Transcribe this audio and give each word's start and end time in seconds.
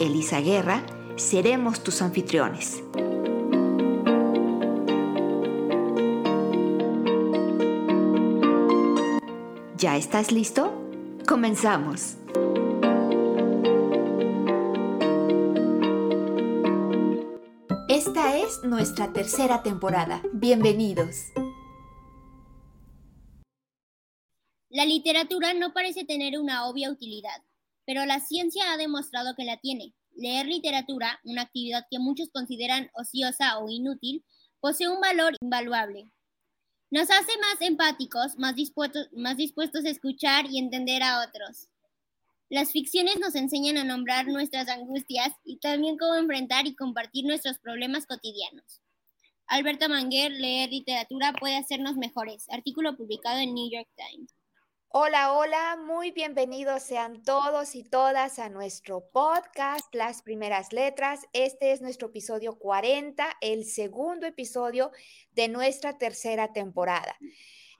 Elisa 0.00 0.40
Guerra, 0.40 0.86
seremos 1.16 1.82
tus 1.82 2.02
anfitriones. 2.02 2.82
¿Ya 9.76 9.96
estás 9.96 10.30
listo? 10.30 10.72
Comenzamos. 11.26 12.16
Esta 17.88 18.36
es 18.38 18.62
nuestra 18.62 19.12
tercera 19.12 19.62
temporada. 19.62 20.22
Bienvenidos. 20.32 21.32
La 24.68 24.84
literatura 24.84 25.54
no 25.54 25.72
parece 25.72 26.04
tener 26.04 26.38
una 26.38 26.68
obvia 26.68 26.90
utilidad, 26.90 27.42
pero 27.88 28.04
la 28.04 28.20
ciencia 28.20 28.70
ha 28.70 28.76
demostrado 28.76 29.34
que 29.34 29.44
la 29.44 29.56
tiene. 29.56 29.94
Leer 30.14 30.44
literatura, 30.44 31.20
una 31.24 31.40
actividad 31.40 31.86
que 31.90 31.98
muchos 31.98 32.28
consideran 32.28 32.90
ociosa 32.92 33.58
o 33.60 33.70
inútil, 33.70 34.22
posee 34.60 34.88
un 34.88 35.00
valor 35.00 35.34
invaluable. 35.40 36.12
Nos 36.90 37.10
hace 37.10 37.32
más 37.38 37.62
empáticos, 37.62 38.36
más 38.36 38.54
dispuestos, 38.56 39.08
más 39.12 39.38
dispuestos 39.38 39.86
a 39.86 39.88
escuchar 39.88 40.44
y 40.50 40.58
entender 40.58 41.02
a 41.02 41.26
otros. 41.26 41.68
Las 42.50 42.72
ficciones 42.72 43.20
nos 43.20 43.34
enseñan 43.34 43.78
a 43.78 43.84
nombrar 43.84 44.26
nuestras 44.26 44.68
angustias 44.68 45.32
y 45.42 45.56
también 45.56 45.96
cómo 45.96 46.14
enfrentar 46.14 46.66
y 46.66 46.76
compartir 46.76 47.24
nuestros 47.24 47.58
problemas 47.58 48.04
cotidianos. 48.04 48.82
Alberto 49.46 49.88
Manguer, 49.88 50.32
leer 50.32 50.68
literatura 50.68 51.32
puede 51.32 51.56
hacernos 51.56 51.96
mejores. 51.96 52.50
Artículo 52.50 52.98
publicado 52.98 53.38
en 53.38 53.54
New 53.54 53.70
York 53.72 53.88
Times. 53.96 54.37
Hola, 54.90 55.34
hola, 55.34 55.76
muy 55.76 56.12
bienvenidos 56.12 56.82
sean 56.82 57.22
todos 57.22 57.74
y 57.74 57.84
todas 57.84 58.38
a 58.38 58.48
nuestro 58.48 59.06
podcast 59.10 59.94
Las 59.94 60.22
Primeras 60.22 60.72
Letras. 60.72 61.26
Este 61.34 61.72
es 61.72 61.82
nuestro 61.82 62.08
episodio 62.08 62.58
40, 62.58 63.36
el 63.42 63.66
segundo 63.66 64.26
episodio 64.26 64.90
de 65.32 65.48
nuestra 65.48 65.98
tercera 65.98 66.54
temporada. 66.54 67.18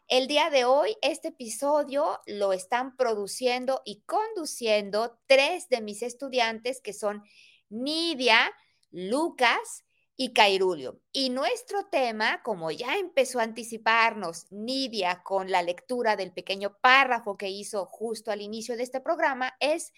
El 0.06 0.26
día 0.26 0.50
de 0.50 0.66
hoy, 0.66 0.98
este 1.00 1.28
episodio 1.28 2.20
lo 2.26 2.52
están 2.52 2.94
produciendo 2.94 3.80
y 3.86 4.02
conduciendo 4.02 5.18
tres 5.26 5.70
de 5.70 5.80
mis 5.80 6.02
estudiantes 6.02 6.82
que 6.82 6.92
son 6.92 7.24
Nidia, 7.70 8.52
Lucas 8.90 9.82
y 10.20 10.33
Cairulio. 10.33 11.00
Y 11.12 11.30
nuestro 11.30 11.86
tema, 11.86 12.42
como 12.42 12.72
ya 12.72 12.97
empezó 12.97 13.38
a 13.38 13.44
anticiparnos 13.44 14.50
Nidia 14.50 15.22
con 15.22 15.48
la 15.48 15.62
lectura 15.62 16.16
del 16.16 16.33
pequeño 16.33 16.77
párrafo 16.80 17.38
que 17.38 17.48
hizo 17.48 17.86
justo 17.86 18.33
al 18.33 18.42
inicio 18.42 18.77
de 18.77 18.83
este 18.83 19.00
programa, 19.00 19.55
es 19.60 19.92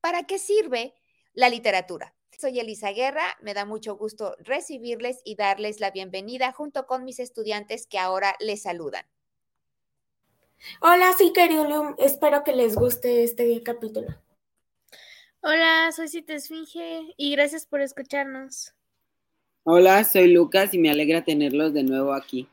¿para 0.00 0.24
qué 0.24 0.40
sirve 0.40 0.92
la 1.34 1.48
literatura? 1.48 2.16
Soy 2.36 2.58
Elisa 2.58 2.90
Guerra, 2.90 3.22
me 3.42 3.54
da 3.54 3.64
mucho 3.64 3.96
gusto 3.96 4.34
recibirles 4.40 5.20
y 5.24 5.36
darles 5.36 5.78
la 5.78 5.92
bienvenida 5.92 6.50
junto 6.52 6.86
con 6.86 7.04
mis 7.04 7.20
estudiantes 7.20 7.86
que 7.86 7.98
ahora 7.98 8.34
les 8.40 8.62
saludan. 8.62 9.06
Hola, 10.80 11.14
soy 11.16 11.32
Cairulio, 11.32 11.94
espero 11.98 12.42
que 12.42 12.56
les 12.56 12.74
guste 12.74 13.22
este 13.22 13.62
capítulo. 13.62 14.08
Hola, 15.42 15.92
soy 15.92 16.08
Cita 16.08 16.34
Esfinge 16.34 17.14
y 17.16 17.30
gracias 17.30 17.66
por 17.66 17.80
escucharnos. 17.80 18.74
Hola, 19.72 20.02
soy 20.02 20.32
Lucas 20.32 20.74
y 20.74 20.78
me 20.78 20.90
alegra 20.90 21.22
tenerlos 21.22 21.72
de 21.72 21.84
nuevo 21.84 22.12
aquí. 22.12 22.48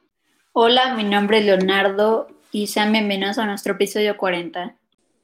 Hola, 0.53 0.93
mi 0.95 1.03
nombre 1.03 1.39
es 1.39 1.45
Leonardo 1.45 2.27
y 2.51 2.67
sean 2.67 2.91
bienvenidos 2.91 3.39
a 3.39 3.47
nuestro 3.47 3.73
episodio 3.73 4.15
40. 4.17 4.77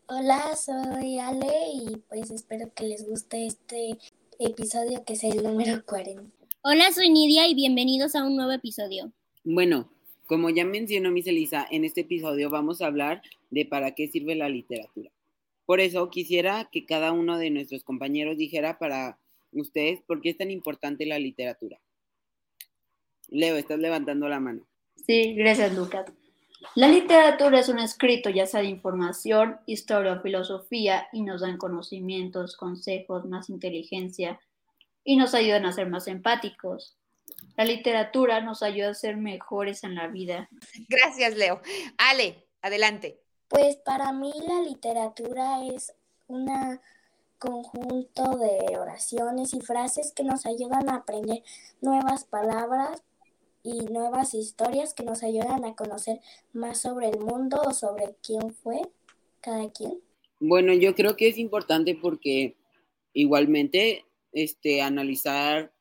Hola, 0.07 0.55
soy 0.55 1.19
Ale 1.19 1.53
y 1.71 1.97
pues 2.09 2.31
espero 2.31 2.73
que 2.73 2.85
les 2.85 3.07
guste 3.07 3.45
este 3.45 3.99
episodio 4.39 5.05
que 5.05 5.13
es 5.13 5.23
el 5.23 5.43
número 5.43 5.85
40. 5.85 6.23
Hola, 6.63 6.91
soy 6.91 7.11
Nidia 7.11 7.47
y 7.47 7.53
bienvenidos 7.53 8.15
a 8.15 8.23
un 8.23 8.37
nuevo 8.37 8.53
episodio. 8.53 9.13
Bueno, 9.43 9.93
como 10.25 10.49
ya 10.49 10.65
mencionó 10.65 11.11
Miss 11.11 11.27
Elisa, 11.27 11.67
en 11.69 11.85
este 11.85 12.01
episodio 12.01 12.49
vamos 12.49 12.81
a 12.81 12.87
hablar 12.87 13.21
de 13.51 13.67
para 13.67 13.91
qué 13.91 14.07
sirve 14.07 14.33
la 14.33 14.49
literatura. 14.49 15.11
Por 15.67 15.79
eso 15.79 16.09
quisiera 16.09 16.67
que 16.71 16.87
cada 16.87 17.11
uno 17.11 17.37
de 17.37 17.51
nuestros 17.51 17.83
compañeros 17.83 18.37
dijera 18.37 18.79
para 18.79 19.19
ustedes 19.51 20.01
por 20.01 20.21
qué 20.21 20.31
es 20.31 20.37
tan 20.37 20.49
importante 20.49 21.05
la 21.05 21.19
literatura. 21.19 21.79
Leo, 23.29 23.56
estás 23.56 23.79
levantando 23.79 24.28
la 24.28 24.39
mano. 24.39 24.66
Sí, 25.06 25.34
gracias, 25.35 25.73
Lucas. 25.73 26.06
La 26.75 26.88
literatura 26.88 27.59
es 27.59 27.69
un 27.69 27.79
escrito, 27.79 28.29
ya 28.29 28.45
sea 28.45 28.61
de 28.61 28.67
información, 28.67 29.59
historia 29.66 30.13
o 30.13 30.22
filosofía, 30.22 31.07
y 31.11 31.22
nos 31.22 31.41
dan 31.41 31.57
conocimientos, 31.57 32.56
consejos, 32.56 33.25
más 33.25 33.50
inteligencia, 33.50 34.39
y 35.03 35.17
nos 35.17 35.34
ayudan 35.34 35.66
a 35.66 35.73
ser 35.73 35.89
más 35.89 36.07
empáticos. 36.07 36.97
La 37.57 37.66
literatura 37.66 38.41
nos 38.41 38.63
ayuda 38.63 38.89
a 38.89 38.94
ser 38.94 39.17
mejores 39.17 39.84
en 39.84 39.95
la 39.95 40.07
vida. 40.07 40.50
Gracias, 40.90 41.35
Leo. 41.35 41.61
Ale, 41.97 42.47
adelante. 42.61 43.19
Pues 43.50 43.75
para 43.78 44.11
mí 44.13 44.31
la 44.47 44.61
literatura 44.61 45.66
es 45.66 45.94
una 46.28 46.81
conjunto 47.38 48.38
de 48.38 48.78
oraciones 48.78 49.53
y 49.53 49.59
frases 49.59 50.13
que 50.16 50.23
nos 50.23 50.45
ayudan 50.45 50.90
a 50.90 50.95
aprender 50.95 51.44
nuevas 51.81 52.23
palabras 52.23 53.03
y 53.63 53.85
nuevas 53.85 54.34
historias 54.34 54.94
que 54.94 55.03
nos 55.03 55.24
ayudan 55.24 55.63
a 55.66 55.75
conocer 55.75 56.19
más 56.51 56.81
sobre 56.81 57.09
el 57.09 57.19
mundo 57.19 57.62
o 57.66 57.74
sobre 57.74 58.16
quién 58.22 58.53
fue 58.53 58.81
cada 59.41 59.72
quien. 59.72 60.00
Bueno, 60.40 60.74
yo 60.74 60.94
creo 60.94 61.16
que 61.16 61.29
es 61.29 61.38
importante 61.38 61.96
porque 61.96 62.56
igualmente 63.13 64.06
este 64.34 64.81
analizar 64.81 65.72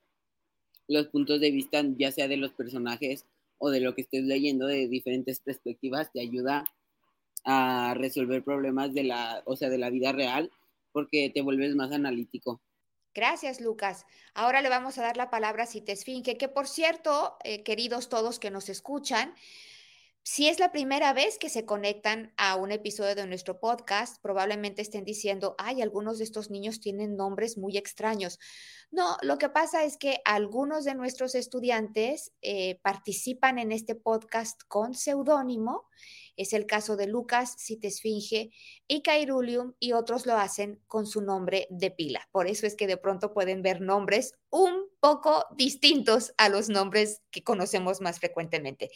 los 0.87 1.09
puntos 1.09 1.41
de 1.41 1.51
vista 1.51 1.83
ya 1.97 2.13
sea 2.13 2.29
de 2.29 2.37
los 2.37 2.53
personajes 2.53 3.27
o 3.59 3.71
de 3.71 3.81
lo 3.81 3.95
que 3.95 4.03
estés 4.03 4.25
leyendo 4.25 4.67
de 4.67 4.89
diferentes 4.89 5.41
perspectivas 5.41 6.13
te 6.13 6.21
ayuda 6.21 6.65
a 7.45 7.95
resolver 7.95 8.45
problemas 8.45 8.95
de 8.95 9.05
la, 9.05 9.43
o 9.47 9.57
sea, 9.57 9.69
de 9.69 9.79
la 9.79 9.91
vida 9.91 10.13
real 10.13 10.51
porque 10.93 11.31
te 11.31 11.41
vuelves 11.41 11.75
más 11.75 11.91
analítico. 11.93 12.61
Gracias, 13.15 13.61
Lucas. 13.61 14.07
Ahora 14.35 14.63
le 14.63 14.71
vamos 14.71 14.97
a 14.97 15.03
dar 15.03 15.17
la 15.17 15.29
palabra 15.29 15.65
a 15.65 15.67
Citesfinge, 15.67 16.39
que 16.39 16.49
por 16.49 16.67
cierto, 16.67 17.37
eh, 17.45 17.63
queridos 17.63 18.09
todos 18.09 18.39
que 18.39 18.51
nos 18.51 18.69
escuchan, 18.71 19.35
si 20.25 20.49
es 20.49 20.61
la 20.61 20.71
primera 20.71 21.13
vez 21.13 21.37
que 21.39 21.49
se 21.49 21.65
conectan 21.65 22.33
a 22.37 22.55
un 22.55 22.71
episodio 22.71 23.15
de 23.17 23.27
nuestro 23.27 23.59
podcast, 23.59 24.23
probablemente 24.23 24.81
estén 24.81 25.05
diciendo, 25.05 25.57
ay, 25.59 25.83
algunos 25.83 26.19
de 26.19 26.25
estos 26.25 26.49
niños 26.49 26.81
tienen 26.81 27.17
nombres 27.17 27.59
muy 27.59 27.77
extraños. 27.77 28.39
No, 28.93 29.17
lo 29.23 29.39
que 29.39 29.49
pasa 29.49 29.85
es 29.85 29.97
que 29.97 30.21
algunos 30.25 30.85
de 30.85 30.95
nuestros 30.95 31.35
estudiantes 31.35 32.33
eh, 32.41 32.79
participan 32.83 33.59
en 33.59 33.73
este 33.73 33.97
podcast 33.97 34.61
con 34.69 34.95
seudónimo 34.95 35.89
es 36.37 36.53
el 36.53 36.67
caso 36.67 36.97
de 36.97 37.07
Lucas, 37.07 37.57
Citesfinge 37.59 38.53
y 38.87 39.03
Cairulium 39.03 39.75
y 39.79 39.93
otros 39.93 40.27
lo 40.27 40.37
hacen 40.37 40.81
con 40.87 41.07
su 41.07 41.21
nombre 41.21 41.67
de 41.71 41.91
pila. 41.91 42.29
Por 42.33 42.47
eso 42.47 42.67
es 42.67 42.77
que 42.77 42.87
de 42.87 42.97
pronto 42.97 43.33
pueden 43.33 43.63
ver 43.63 43.81
nombres 43.81 44.35
un 44.51 44.89
poco 45.01 45.47
distintos 45.57 46.33
a 46.37 46.49
los 46.49 46.69
nombres 46.69 47.23
que 47.31 47.43
conocemos 47.43 48.01
más 48.01 48.19
frecuentemente. 48.19 48.91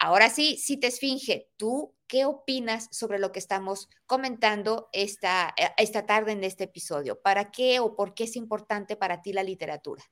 Ahora 0.00 0.30
sí, 0.30 0.56
Citesfinge, 0.64 1.48
¿tú 1.56 1.94
qué 2.06 2.24
opinas 2.24 2.88
sobre 2.92 3.18
lo 3.18 3.32
que 3.32 3.40
estamos 3.40 3.88
comentando 4.06 4.88
esta, 4.92 5.52
eh, 5.56 5.70
esta 5.76 6.06
tarde 6.06 6.32
en 6.32 6.44
este 6.44 6.64
episodio? 6.64 7.20
¿Para 7.20 7.50
qué 7.50 7.80
o 7.80 7.96
por 7.96 8.14
qué 8.14 8.24
es 8.24 8.36
importante 8.36 8.96
para 8.96 9.22
ti 9.22 9.32
la 9.32 9.42
literatura? 9.42 10.04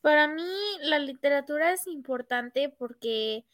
Para 0.00 0.26
mí 0.26 0.42
la 0.80 0.98
literatura 0.98 1.72
es 1.72 1.86
importante 1.86 2.70
porque 2.70 3.44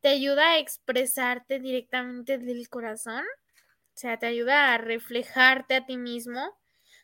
te 0.00 0.08
ayuda 0.08 0.52
a 0.52 0.58
expresarte 0.58 1.58
directamente 1.58 2.38
del 2.38 2.68
corazón, 2.68 3.24
o 3.24 3.96
sea, 4.00 4.18
te 4.18 4.26
ayuda 4.26 4.72
a 4.72 4.78
reflejarte 4.78 5.74
a 5.74 5.86
ti 5.86 5.96
mismo 5.96 6.56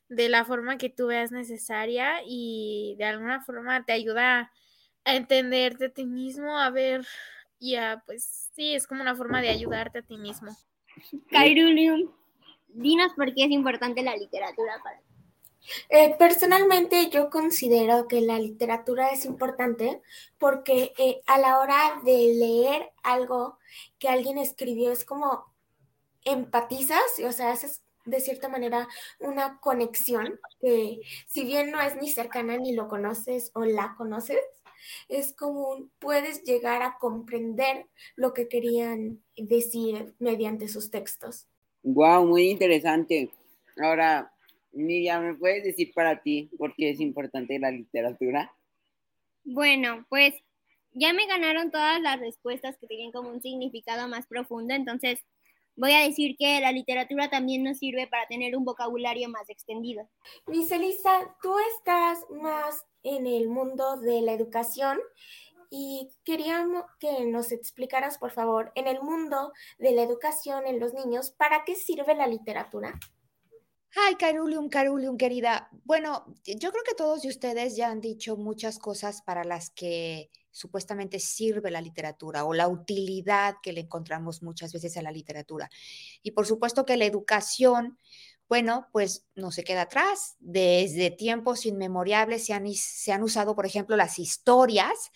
de 0.09 0.29
la 0.29 0.45
forma 0.45 0.79
que 0.79 0.91
tú 0.91 1.09
veas 1.09 1.33
necesaria 1.33 2.21
y 2.25 2.95
de 2.99 3.05
alguna 3.05 3.43
forma 3.43 3.85
te 3.85 3.93
ayuda 3.93 4.53
a 5.05 5.17
entenderte 5.17 5.87
a 5.87 5.93
ti 5.93 6.07
mismo, 6.07 6.59
a 6.59 6.71
ver 6.71 7.05
y 7.59 7.77
a, 7.77 8.03
pues 8.07 8.51
sí, 8.55 8.75
es 8.75 8.87
como 8.87 9.03
una 9.03 9.15
forma 9.15 9.41
de 9.41 9.49
ayudarte 9.49 10.01
a 10.01 10.03
ti 10.03 10.17
mismo. 10.17 10.57
Cairulium, 11.31 12.13
dinos 12.69 13.13
por 13.15 13.35
qué 13.35 13.45
es 13.45 13.51
importante 13.51 14.03
la 14.03 14.17
literatura 14.17 14.81
para 14.83 14.99
ti. 14.99 15.05
Eh, 15.89 16.15
personalmente 16.19 17.11
yo 17.11 17.29
considero 17.29 18.07
que 18.07 18.21
la 18.21 18.39
literatura 18.39 19.11
es 19.11 19.25
importante 19.25 20.01
porque 20.39 20.93
eh, 20.97 21.23
a 21.27 21.39
la 21.39 21.59
hora 21.59 22.01
de 22.05 22.35
leer 22.39 22.93
algo 23.03 23.59
que 23.99 24.09
alguien 24.09 24.39
escribió 24.39 24.93
es 24.93 25.05
como 25.05 25.53
empatizas, 26.25 27.03
o 27.25 27.33
sea, 27.33 27.51
haces 27.51 27.83
de 28.05 28.21
cierta 28.21 28.49
manera 28.49 28.89
una 29.19 29.59
conexión 29.61 30.39
que 30.61 31.01
si 31.27 31.45
bien 31.45 31.73
no 31.73 31.81
es 31.81 31.97
ni 31.97 32.09
cercana 32.09 32.57
ni 32.57 32.73
lo 32.73 32.89
conoces 32.89 33.51
o 33.55 33.65
la 33.65 33.95
conoces, 33.97 34.39
es 35.09 35.33
como 35.35 35.89
puedes 35.99 36.43
llegar 36.45 36.83
a 36.83 36.99
comprender 36.99 37.87
lo 38.15 38.33
que 38.33 38.49
querían 38.49 39.23
decir 39.37 40.15
mediante 40.19 40.69
sus 40.69 40.91
textos. 40.91 41.47
Wow, 41.83 42.27
muy 42.27 42.51
interesante. 42.51 43.31
Ahora, 43.83 44.33
Miriam, 44.73 45.25
¿me 45.25 45.35
puedes 45.35 45.65
decir 45.65 45.93
para 45.95 46.21
ti 46.21 46.51
por 46.59 46.75
qué 46.75 46.91
es 46.91 47.01
importante 47.01 47.59
la 47.59 47.71
literatura? 47.71 48.53
Bueno, 49.45 50.05
pues 50.09 50.35
ya 50.93 51.13
me 51.13 51.27
ganaron 51.27 51.71
todas 51.71 52.01
las 52.01 52.19
respuestas 52.19 52.77
que 52.79 52.87
tienen 52.87 53.13
como 53.13 53.31
un 53.31 53.41
significado 53.41 54.09
más 54.09 54.27
profundo, 54.27 54.75
entonces 54.75 55.21
voy 55.77 55.93
a 55.93 56.01
decir 56.01 56.37
que 56.39 56.61
la 56.61 56.73
literatura 56.73 57.29
también 57.29 57.63
nos 57.63 57.79
sirve 57.79 58.07
para 58.07 58.27
tener 58.27 58.57
un 58.57 58.65
vocabulario 58.65 59.29
más 59.29 59.49
extendido. 59.49 60.09
Miss 60.47 60.73
Elisa, 60.73 61.37
tú 61.43 61.55
estás 61.79 62.19
más 62.31 62.85
en 63.07 63.27
el 63.27 63.49
mundo 63.49 63.97
de 63.97 64.21
la 64.21 64.33
educación 64.33 64.99
y 65.71 66.11
queríamos 66.25 66.85
que 66.99 67.25
nos 67.25 67.53
explicaras, 67.53 68.19
por 68.19 68.33
favor, 68.33 68.73
en 68.75 68.87
el 68.89 69.01
mundo 69.01 69.53
de 69.79 69.93
la 69.93 70.03
educación 70.03 70.67
en 70.67 70.81
los 70.81 70.93
niños, 70.93 71.31
¿para 71.31 71.65
qué 71.65 71.77
sirve 71.77 72.15
la 72.15 72.27
literatura? 72.27 72.99
Ay, 73.95 74.17
Carulium, 74.17 74.69
Carulium, 74.69 75.17
querida. 75.17 75.71
Bueno, 75.85 76.27
yo 76.45 76.71
creo 76.71 76.85
que 76.85 76.95
todos 76.95 77.23
de 77.23 77.29
ustedes 77.29 77.77
ya 77.77 77.89
han 77.89 78.01
dicho 78.01 78.37
muchas 78.37 78.79
cosas 78.79 79.23
para 79.23 79.43
las 79.43 79.71
que 79.71 80.31
supuestamente 80.51 81.19
sirve 81.19 81.71
la 81.71 81.81
literatura 81.81 82.45
o 82.45 82.55
la 82.55 82.69
utilidad 82.69 83.57
que 83.63 83.73
le 83.73 83.83
encontramos 83.83 84.43
muchas 84.43 84.73
veces 84.73 84.97
a 84.97 85.03
la 85.03 85.13
literatura. 85.13 85.71
Y 86.23 86.33
por 86.33 86.47
supuesto 86.47 86.85
que 86.85 86.97
la 86.97 87.05
educación, 87.05 87.99
bueno, 88.49 88.89
pues 88.93 89.27
no 89.35 89.51
se 89.51 89.65
queda 89.65 89.83
atrás. 89.83 90.37
Desde 90.39 91.11
tiempos 91.11 91.67
inmemorables 91.67 92.47
se 92.47 92.53
han, 92.53 92.73
se 92.73 93.13
han 93.13 93.23
usado, 93.23 93.55
por 93.55 93.67
ejemplo, 93.67 93.97
las 93.97 94.19
historias 94.19 95.11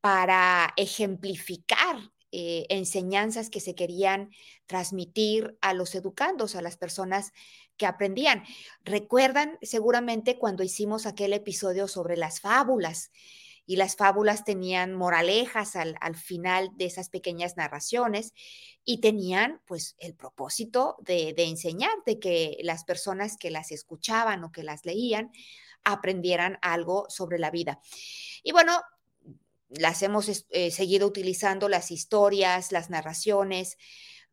para 0.00 0.72
ejemplificar 0.76 1.96
eh, 2.30 2.66
enseñanzas 2.68 3.48
que 3.48 3.60
se 3.60 3.74
querían 3.74 4.30
transmitir 4.66 5.56
a 5.60 5.72
los 5.72 5.94
educandos, 5.94 6.56
a 6.56 6.62
las 6.62 6.76
personas 6.76 7.32
que 7.78 7.86
aprendían. 7.86 8.44
Recuerdan 8.84 9.58
seguramente 9.62 10.38
cuando 10.38 10.62
hicimos 10.62 11.06
aquel 11.06 11.32
episodio 11.32 11.88
sobre 11.88 12.16
las 12.16 12.40
fábulas 12.40 13.10
y 13.68 13.76
las 13.76 13.96
fábulas 13.96 14.44
tenían 14.44 14.94
moralejas 14.94 15.76
al, 15.76 16.16
final 16.16 16.70
de 16.76 16.86
esas 16.86 17.10
pequeñas 17.10 17.58
narraciones 17.58 18.32
y 18.82 19.02
tenían 19.02 19.60
pues 19.66 19.94
el 19.98 20.14
propósito 20.14 20.96
de, 21.00 21.34
de, 21.34 21.44
enseñar, 21.44 21.92
de 22.06 22.18
que 22.18 22.56
las 22.62 22.84
personas 22.84 23.36
que 23.36 23.50
las 23.50 23.70
escuchaban 23.70 24.42
o 24.42 24.52
que 24.52 24.62
las 24.62 24.86
leían 24.86 25.32
aprendieran 25.84 26.56
algo 26.62 27.04
sobre 27.10 27.38
la 27.38 27.50
vida. 27.50 27.78
Y 28.42 28.52
bueno, 28.52 28.80
las 29.68 30.02
hemos 30.02 30.46
eh, 30.48 30.70
seguido 30.70 31.06
utilizando, 31.06 31.68
las 31.68 31.90
historias, 31.90 32.72
las 32.72 32.88
narraciones, 32.88 33.76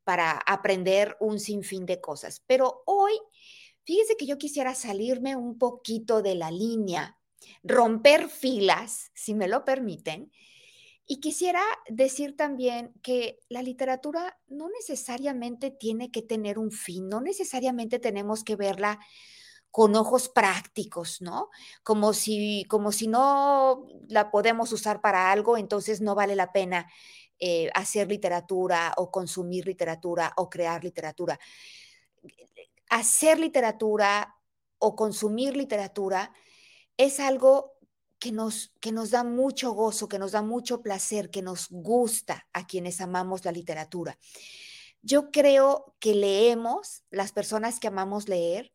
para 0.05 0.31
aprender 0.31 1.17
un 1.19 1.41
sinfín 1.41 1.85
de 1.85 1.99
cosas. 1.99 2.41
Pero 2.47 2.83
hoy, 2.85 3.19
fíjense 3.83 4.15
que 4.15 4.27
yo 4.27 4.37
quisiera 4.37 4.75
salirme 4.75 5.35
un 5.35 5.57
poquito 5.57 6.21
de 6.21 6.35
la 6.35 6.51
línea, 6.51 7.17
romper 7.63 8.29
filas, 8.29 9.11
si 9.13 9.33
me 9.33 9.47
lo 9.47 9.65
permiten, 9.65 10.31
y 11.07 11.19
quisiera 11.19 11.61
decir 11.87 12.35
también 12.35 12.93
que 13.03 13.39
la 13.47 13.61
literatura 13.61 14.39
no 14.47 14.69
necesariamente 14.69 15.69
tiene 15.69 16.09
que 16.09 16.23
tener 16.23 16.57
un 16.57 16.71
fin, 16.71 17.09
no 17.09 17.21
necesariamente 17.21 17.99
tenemos 17.99 18.43
que 18.43 18.55
verla 18.55 18.99
con 19.69 19.95
ojos 19.95 20.29
prácticos, 20.29 21.21
¿no? 21.21 21.49
Como 21.83 22.13
si, 22.13 22.65
como 22.69 22.91
si 22.91 23.07
no 23.07 23.85
la 24.07 24.31
podemos 24.31 24.71
usar 24.71 25.01
para 25.01 25.31
algo, 25.31 25.57
entonces 25.57 26.01
no 26.01 26.15
vale 26.15 26.35
la 26.35 26.51
pena 26.53 26.87
eh, 27.39 27.69
hacer 27.73 28.07
literatura 28.07 28.93
o 28.95 29.11
consumir 29.11 29.65
literatura 29.65 30.33
o 30.37 30.49
crear 30.49 30.81
literatura. 30.83 31.37
Hacer 32.89 33.37
literatura 33.37 34.37
o 34.79 34.95
consumir 34.95 35.57
literatura 35.57 36.31
es 36.97 37.19
algo 37.19 37.75
que 38.19 38.31
nos, 38.31 38.73
que 38.79 38.91
nos 38.91 39.11
da 39.11 39.23
mucho 39.23 39.71
gozo, 39.71 40.07
que 40.07 40.19
nos 40.19 40.31
da 40.31 40.41
mucho 40.41 40.81
placer, 40.81 41.29
que 41.29 41.41
nos 41.41 41.67
gusta 41.69 42.47
a 42.53 42.65
quienes 42.65 43.01
amamos 43.01 43.45
la 43.45 43.51
literatura. 43.51 44.17
Yo 45.01 45.31
creo 45.31 45.95
que 45.99 46.15
leemos, 46.15 47.03
las 47.11 47.31
personas 47.31 47.79
que 47.79 47.87
amamos 47.87 48.27
leer, 48.27 48.71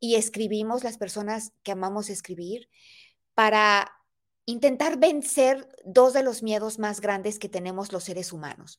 y 0.00 0.14
escribimos 0.14 0.84
las 0.84 0.96
personas 0.96 1.52
que 1.62 1.72
amamos 1.72 2.08
escribir 2.08 2.68
para 3.34 3.92
intentar 4.46 4.98
vencer 4.98 5.68
dos 5.84 6.14
de 6.14 6.22
los 6.22 6.42
miedos 6.42 6.78
más 6.78 7.00
grandes 7.00 7.38
que 7.38 7.48
tenemos 7.48 7.92
los 7.92 8.04
seres 8.04 8.32
humanos. 8.32 8.78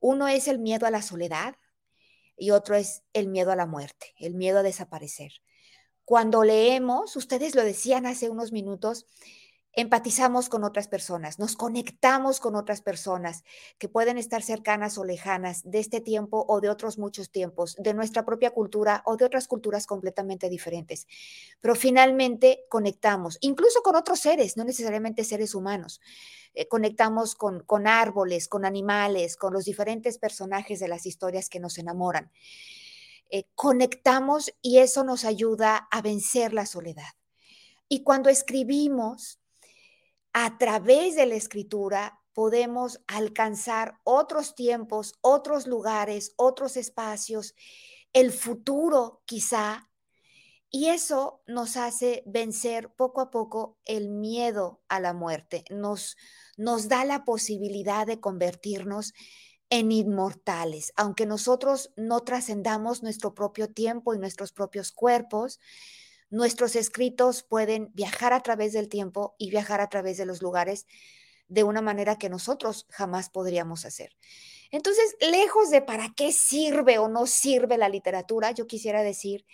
Uno 0.00 0.28
es 0.28 0.48
el 0.48 0.58
miedo 0.58 0.86
a 0.86 0.90
la 0.90 1.02
soledad 1.02 1.56
y 2.36 2.50
otro 2.50 2.76
es 2.76 3.02
el 3.12 3.28
miedo 3.28 3.50
a 3.50 3.56
la 3.56 3.66
muerte, 3.66 4.14
el 4.18 4.34
miedo 4.34 4.58
a 4.58 4.62
desaparecer. 4.62 5.32
Cuando 6.08 6.42
leemos, 6.42 7.16
ustedes 7.16 7.54
lo 7.54 7.62
decían 7.62 8.06
hace 8.06 8.30
unos 8.30 8.50
minutos, 8.50 9.04
empatizamos 9.74 10.48
con 10.48 10.64
otras 10.64 10.88
personas, 10.88 11.38
nos 11.38 11.54
conectamos 11.54 12.40
con 12.40 12.56
otras 12.56 12.80
personas 12.80 13.44
que 13.76 13.90
pueden 13.90 14.16
estar 14.16 14.42
cercanas 14.42 14.96
o 14.96 15.04
lejanas 15.04 15.70
de 15.70 15.80
este 15.80 16.00
tiempo 16.00 16.46
o 16.48 16.62
de 16.62 16.70
otros 16.70 16.96
muchos 16.96 17.30
tiempos, 17.30 17.76
de 17.76 17.92
nuestra 17.92 18.24
propia 18.24 18.52
cultura 18.52 19.02
o 19.04 19.18
de 19.18 19.26
otras 19.26 19.48
culturas 19.48 19.86
completamente 19.86 20.48
diferentes. 20.48 21.06
Pero 21.60 21.74
finalmente 21.74 22.64
conectamos, 22.70 23.36
incluso 23.42 23.82
con 23.82 23.94
otros 23.94 24.18
seres, 24.18 24.56
no 24.56 24.64
necesariamente 24.64 25.24
seres 25.24 25.54
humanos. 25.54 26.00
Eh, 26.54 26.68
conectamos 26.68 27.34
con, 27.34 27.60
con 27.64 27.86
árboles, 27.86 28.48
con 28.48 28.64
animales, 28.64 29.36
con 29.36 29.52
los 29.52 29.66
diferentes 29.66 30.16
personajes 30.16 30.80
de 30.80 30.88
las 30.88 31.04
historias 31.04 31.50
que 31.50 31.60
nos 31.60 31.76
enamoran. 31.76 32.32
Eh, 33.30 33.44
conectamos 33.54 34.50
y 34.62 34.78
eso 34.78 35.04
nos 35.04 35.24
ayuda 35.24 35.88
a 35.90 36.02
vencer 36.02 36.52
la 36.52 36.66
soledad. 36.66 37.12
Y 37.88 38.02
cuando 38.02 38.30
escribimos, 38.30 39.40
a 40.32 40.58
través 40.58 41.16
de 41.16 41.26
la 41.26 41.34
escritura 41.34 42.20
podemos 42.32 43.00
alcanzar 43.08 43.98
otros 44.04 44.54
tiempos, 44.54 45.14
otros 45.20 45.66
lugares, 45.66 46.32
otros 46.36 46.76
espacios, 46.76 47.54
el 48.12 48.30
futuro 48.32 49.22
quizá. 49.26 49.90
Y 50.70 50.88
eso 50.88 51.42
nos 51.46 51.76
hace 51.76 52.22
vencer 52.26 52.94
poco 52.94 53.20
a 53.20 53.30
poco 53.30 53.78
el 53.84 54.10
miedo 54.10 54.82
a 54.88 55.00
la 55.00 55.14
muerte, 55.14 55.64
nos, 55.70 56.16
nos 56.56 56.88
da 56.88 57.04
la 57.04 57.24
posibilidad 57.24 58.06
de 58.06 58.20
convertirnos 58.20 59.14
en 59.70 59.92
inmortales, 59.92 60.92
aunque 60.96 61.26
nosotros 61.26 61.92
no 61.96 62.20
trascendamos 62.20 63.02
nuestro 63.02 63.34
propio 63.34 63.68
tiempo 63.68 64.14
y 64.14 64.18
nuestros 64.18 64.52
propios 64.52 64.92
cuerpos, 64.92 65.60
nuestros 66.30 66.76
escritos 66.76 67.42
pueden 67.42 67.90
viajar 67.94 68.32
a 68.32 68.42
través 68.42 68.72
del 68.72 68.88
tiempo 68.88 69.34
y 69.38 69.50
viajar 69.50 69.80
a 69.80 69.88
través 69.88 70.16
de 70.16 70.26
los 70.26 70.42
lugares 70.42 70.86
de 71.48 71.64
una 71.64 71.80
manera 71.80 72.16
que 72.16 72.28
nosotros 72.28 72.86
jamás 72.90 73.30
podríamos 73.30 73.84
hacer. 73.84 74.16
Entonces, 74.70 75.16
lejos 75.20 75.70
de 75.70 75.80
para 75.80 76.12
qué 76.14 76.32
sirve 76.32 76.98
o 76.98 77.08
no 77.08 77.26
sirve 77.26 77.78
la 77.78 77.88
literatura, 77.88 78.50
yo 78.50 78.66
quisiera 78.66 79.02
decir 79.02 79.46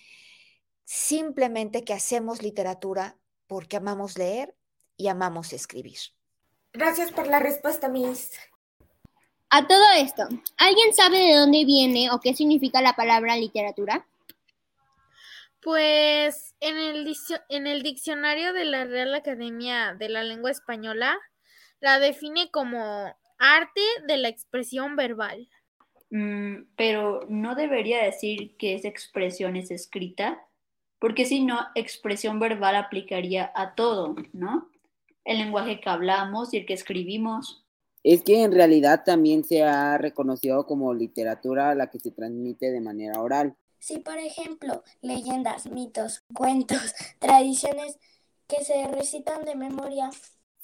simplemente 0.85 1.85
que 1.85 1.95
hacemos 1.95 2.43
literatura 2.43 3.17
porque 3.47 3.77
amamos 3.77 4.19
leer 4.19 4.57
y 4.97 5.09
amamos 5.09 5.53
escribir. 5.53 5.99
Gracias 6.73 7.13
por 7.13 7.29
la 7.29 7.39
respuesta, 7.39 7.89
Miss. 7.89 8.33
A 9.51 9.67
todo 9.67 9.85
esto, 9.97 10.25
¿alguien 10.57 10.93
sabe 10.95 11.19
de 11.19 11.37
dónde 11.37 11.65
viene 11.65 12.11
o 12.11 12.21
qué 12.21 12.35
significa 12.35 12.81
la 12.83 12.95
palabra 12.95 13.37
literatura? 13.37 14.07
Pues 15.63 16.55
en 16.61 16.77
el, 16.77 17.15
en 17.49 17.67
el 17.67 17.83
diccionario 17.83 18.53
de 18.53 18.65
la 18.65 18.85
Real 18.85 19.15
Academia 19.15 19.95
de 19.95 20.09
la 20.09 20.23
Lengua 20.23 20.51
Española 20.51 21.17
la 21.81 21.99
define 21.99 22.51
como 22.51 23.15
arte 23.39 23.81
de 24.07 24.17
la 24.17 24.29
expresión 24.29 24.97
verbal. 24.97 25.49
Mm, 26.11 26.67
pero 26.77 27.27
no 27.29 27.55
debería 27.55 28.05
decir 28.05 28.57
que 28.57 28.75
esa 28.75 28.89
expresión 28.89 29.57
es 29.57 29.71
escrita, 29.71 30.41
porque 30.99 31.25
si 31.25 31.43
no, 31.43 31.59
expresión 31.75 32.39
verbal 32.39 32.77
aplicaría 32.77 33.53
a 33.55 33.75
todo, 33.75 34.15
¿no? 34.33 34.71
El 35.25 35.39
lenguaje 35.39 35.81
que 35.81 35.89
hablamos 35.89 36.55
y 36.55 36.59
el 36.59 36.67
que 36.67 36.75
escribimos. 36.75 37.64
Es 38.05 38.23
que 38.23 38.43
en 38.43 38.53
realidad 38.53 39.03
también 39.05 39.45
se 39.45 39.63
ha 39.63 39.97
reconocido 39.97 40.67
como 40.67 40.93
literatura 40.93 41.75
la 41.75 41.91
que 41.91 41.99
se 41.99 42.11
transmite 42.11 42.71
de 42.71 42.81
manera 42.81 43.21
oral 43.21 43.57
Si, 43.81 43.99
por 43.99 44.19
ejemplo, 44.19 44.85
leyendas, 45.01 45.71
mitos, 45.71 46.23
cuentos, 46.35 46.79
tradiciones 47.19 47.99
que 48.47 48.63
se 48.63 48.87
recitan 48.89 49.45
de 49.47 49.57
memoria. 49.57 50.11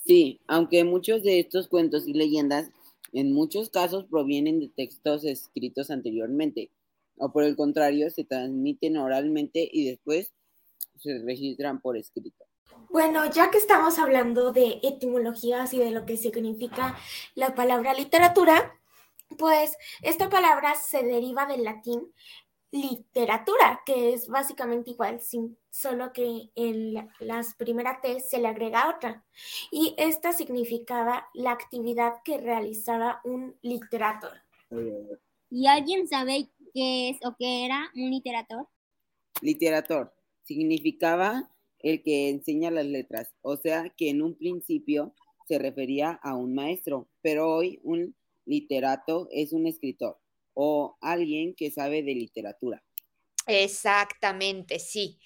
Sí, 0.04 0.40
aunque 0.46 0.84
muchos 0.84 1.22
de 1.22 1.40
estos 1.40 1.66
cuentos 1.66 2.06
y 2.06 2.12
leyendas 2.12 2.70
en 3.12 3.32
muchos 3.32 3.70
casos 3.70 4.04
provienen 4.04 4.60
de 4.60 4.68
textos 4.68 5.24
escritos 5.24 5.90
anteriormente, 5.90 6.70
o 7.16 7.32
por 7.32 7.44
el 7.44 7.56
contrario, 7.56 8.10
se 8.10 8.24
transmiten 8.24 8.96
oralmente 8.98 9.68
y 9.70 9.86
después 9.86 10.32
se 10.98 11.18
registran 11.18 11.80
por 11.80 11.96
escrito. 11.96 12.49
Bueno, 12.90 13.30
ya 13.30 13.52
que 13.52 13.58
estamos 13.58 14.00
hablando 14.00 14.52
de 14.52 14.80
etimologías 14.82 15.72
y 15.72 15.78
de 15.78 15.92
lo 15.92 16.04
que 16.04 16.16
significa 16.16 16.98
la 17.36 17.54
palabra 17.54 17.94
literatura, 17.94 18.76
pues 19.38 19.76
esta 20.02 20.28
palabra 20.28 20.74
se 20.74 21.04
deriva 21.04 21.46
del 21.46 21.62
latín 21.62 22.12
literatura, 22.72 23.82
que 23.86 24.12
es 24.12 24.26
básicamente 24.26 24.90
igual, 24.90 25.20
sin, 25.20 25.56
solo 25.70 26.12
que 26.12 26.50
en 26.56 27.08
las 27.20 27.54
primeras 27.54 28.00
T 28.00 28.18
se 28.18 28.38
le 28.38 28.48
agrega 28.48 28.90
otra. 28.90 29.24
Y 29.70 29.94
esta 29.96 30.32
significaba 30.32 31.28
la 31.32 31.52
actividad 31.52 32.14
que 32.24 32.38
realizaba 32.38 33.20
un 33.22 33.56
literator. 33.62 34.42
¿Y 35.48 35.68
alguien 35.68 36.08
sabe 36.08 36.50
qué 36.74 37.10
es 37.10 37.18
o 37.24 37.36
qué 37.38 37.66
era 37.66 37.88
un 37.94 38.10
literator? 38.10 38.66
Literator 39.42 40.12
significaba 40.42 41.50
el 41.82 42.02
que 42.02 42.28
enseña 42.28 42.70
las 42.70 42.86
letras, 42.86 43.28
o 43.42 43.56
sea 43.56 43.92
que 43.96 44.10
en 44.10 44.22
un 44.22 44.36
principio 44.36 45.14
se 45.48 45.58
refería 45.58 46.12
a 46.22 46.36
un 46.36 46.54
maestro, 46.54 47.08
pero 47.22 47.52
hoy 47.52 47.80
un 47.82 48.14
literato 48.44 49.28
es 49.32 49.52
un 49.52 49.66
escritor 49.66 50.18
o 50.54 50.96
alguien 51.00 51.54
que 51.54 51.70
sabe 51.70 52.02
de 52.02 52.14
literatura. 52.14 52.82
Exactamente, 53.46 54.78
sí. 54.78 55.18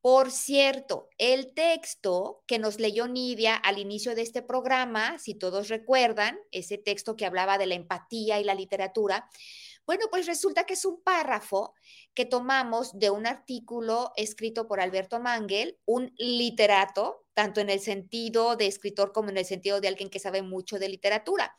Por 0.00 0.30
cierto, 0.30 1.08
el 1.18 1.52
texto 1.52 2.44
que 2.46 2.60
nos 2.60 2.78
leyó 2.78 3.08
Nidia 3.08 3.56
al 3.56 3.78
inicio 3.78 4.14
de 4.14 4.22
este 4.22 4.40
programa, 4.40 5.18
si 5.18 5.34
todos 5.34 5.68
recuerdan, 5.68 6.38
ese 6.52 6.78
texto 6.78 7.16
que 7.16 7.26
hablaba 7.26 7.58
de 7.58 7.66
la 7.66 7.74
empatía 7.74 8.38
y 8.38 8.44
la 8.44 8.54
literatura, 8.54 9.28
bueno, 9.86 10.06
pues 10.10 10.26
resulta 10.26 10.64
que 10.64 10.74
es 10.74 10.84
un 10.84 11.00
párrafo 11.02 11.74
que 12.14 12.24
tomamos 12.24 12.98
de 12.98 13.10
un 13.10 13.26
artículo 13.26 14.12
escrito 14.16 14.66
por 14.66 14.80
Alberto 14.80 15.20
Mangel, 15.20 15.78
un 15.84 16.12
literato, 16.18 17.24
tanto 17.34 17.60
en 17.60 17.70
el 17.70 17.80
sentido 17.80 18.56
de 18.56 18.66
escritor 18.66 19.12
como 19.12 19.30
en 19.30 19.38
el 19.38 19.44
sentido 19.44 19.80
de 19.80 19.88
alguien 19.88 20.10
que 20.10 20.18
sabe 20.18 20.42
mucho 20.42 20.78
de 20.78 20.88
literatura. 20.88 21.56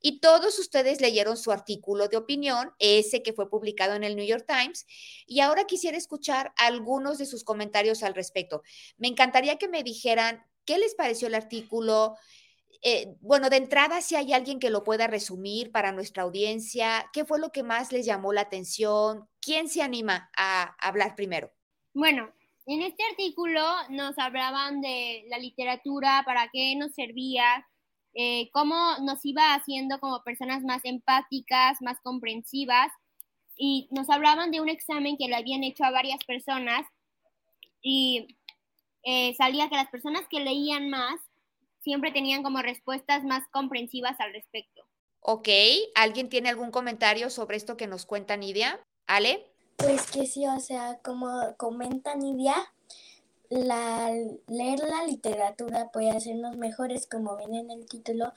Y 0.00 0.18
todos 0.18 0.58
ustedes 0.58 1.00
leyeron 1.00 1.36
su 1.36 1.52
artículo 1.52 2.08
de 2.08 2.16
opinión, 2.16 2.72
ese 2.80 3.22
que 3.22 3.32
fue 3.32 3.48
publicado 3.48 3.94
en 3.94 4.02
el 4.02 4.16
New 4.16 4.26
York 4.26 4.44
Times, 4.48 4.84
y 5.26 5.38
ahora 5.40 5.64
quisiera 5.64 5.96
escuchar 5.96 6.52
algunos 6.56 7.18
de 7.18 7.26
sus 7.26 7.44
comentarios 7.44 8.02
al 8.02 8.14
respecto. 8.14 8.62
Me 8.96 9.06
encantaría 9.06 9.58
que 9.58 9.68
me 9.68 9.84
dijeran 9.84 10.44
qué 10.64 10.78
les 10.78 10.96
pareció 10.96 11.28
el 11.28 11.36
artículo. 11.36 12.16
Eh, 12.84 13.14
bueno, 13.20 13.48
de 13.48 13.58
entrada, 13.58 14.00
si 14.00 14.16
hay 14.16 14.32
alguien 14.32 14.58
que 14.58 14.70
lo 14.70 14.82
pueda 14.82 15.06
resumir 15.06 15.70
para 15.70 15.92
nuestra 15.92 16.24
audiencia, 16.24 17.08
¿qué 17.12 17.24
fue 17.24 17.38
lo 17.38 17.50
que 17.52 17.62
más 17.62 17.92
les 17.92 18.04
llamó 18.04 18.32
la 18.32 18.40
atención? 18.40 19.28
¿Quién 19.40 19.68
se 19.68 19.82
anima 19.82 20.30
a 20.36 20.74
hablar 20.80 21.14
primero? 21.14 21.52
Bueno, 21.94 22.32
en 22.66 22.82
este 22.82 23.04
artículo 23.10 23.62
nos 23.90 24.18
hablaban 24.18 24.80
de 24.80 25.24
la 25.28 25.38
literatura, 25.38 26.22
para 26.26 26.48
qué 26.52 26.74
nos 26.74 26.92
servía, 26.92 27.66
eh, 28.14 28.50
cómo 28.52 28.96
nos 29.02 29.24
iba 29.24 29.54
haciendo 29.54 30.00
como 30.00 30.24
personas 30.24 30.64
más 30.64 30.84
empáticas, 30.84 31.80
más 31.82 32.00
comprensivas, 32.02 32.90
y 33.56 33.88
nos 33.92 34.10
hablaban 34.10 34.50
de 34.50 34.60
un 34.60 34.68
examen 34.68 35.16
que 35.16 35.28
le 35.28 35.36
habían 35.36 35.62
hecho 35.62 35.84
a 35.84 35.90
varias 35.92 36.24
personas 36.24 36.84
y 37.80 38.26
eh, 39.04 39.34
salía 39.34 39.68
que 39.68 39.76
las 39.76 39.88
personas 39.88 40.26
que 40.28 40.40
leían 40.40 40.90
más 40.90 41.20
siempre 41.82 42.12
tenían 42.12 42.42
como 42.42 42.62
respuestas 42.62 43.24
más 43.24 43.46
comprensivas 43.50 44.18
al 44.20 44.32
respecto. 44.32 44.86
Ok, 45.20 45.48
¿alguien 45.94 46.28
tiene 46.28 46.48
algún 46.48 46.70
comentario 46.70 47.30
sobre 47.30 47.56
esto 47.56 47.76
que 47.76 47.86
nos 47.86 48.06
cuenta 48.06 48.36
Nidia? 48.36 48.80
¿Ale? 49.06 49.46
Pues 49.76 50.10
que 50.10 50.26
sí, 50.26 50.46
o 50.46 50.60
sea, 50.60 50.98
como 51.02 51.54
comenta 51.56 52.14
Nidia, 52.14 52.54
la, 53.48 54.10
leer 54.48 54.80
la 54.80 55.04
literatura 55.06 55.90
puede 55.92 56.10
hacernos 56.10 56.56
mejores, 56.56 57.06
como 57.06 57.36
viene 57.36 57.60
en 57.60 57.70
el 57.70 57.86
título, 57.86 58.32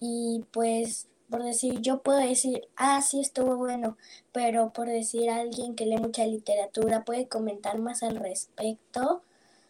y 0.00 0.44
pues 0.50 1.08
por 1.32 1.42
decir, 1.42 1.80
yo 1.80 2.02
puedo 2.02 2.18
decir, 2.18 2.68
ah, 2.76 3.00
sí 3.00 3.18
estuvo 3.18 3.56
bueno, 3.56 3.96
pero 4.32 4.70
por 4.74 4.86
decir 4.86 5.30
alguien 5.30 5.74
que 5.74 5.86
lee 5.86 5.96
mucha 5.96 6.26
literatura 6.26 7.04
puede 7.04 7.26
comentar 7.26 7.78
más 7.78 8.02
al 8.02 8.16
respecto, 8.16 9.22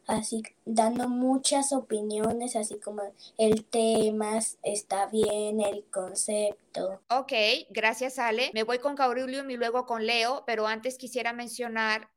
así 0.06 0.42
dando 0.64 1.08
muchas 1.08 1.72
opiniones, 1.72 2.56
así 2.56 2.78
como 2.80 3.02
el 3.38 3.64
tema 3.64 4.38
está 4.62 5.06
bien, 5.06 5.60
el 5.60 5.84
concepto. 5.90 7.00
Ok, 7.08 7.32
gracias 7.70 8.18
Ale. 8.18 8.50
Me 8.54 8.64
voy 8.64 8.78
con 8.78 8.96
Cauriulium 8.96 9.50
y 9.50 9.56
luego 9.56 9.86
con 9.86 10.06
Leo, 10.06 10.44
pero 10.46 10.66
antes 10.66 10.98
quisiera 10.98 11.32
mencionar 11.32 12.10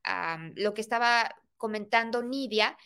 lo 0.54 0.74
que 0.74 0.80
estaba 0.80 1.34
comentando 1.56 2.22
Nidia, 2.22 2.76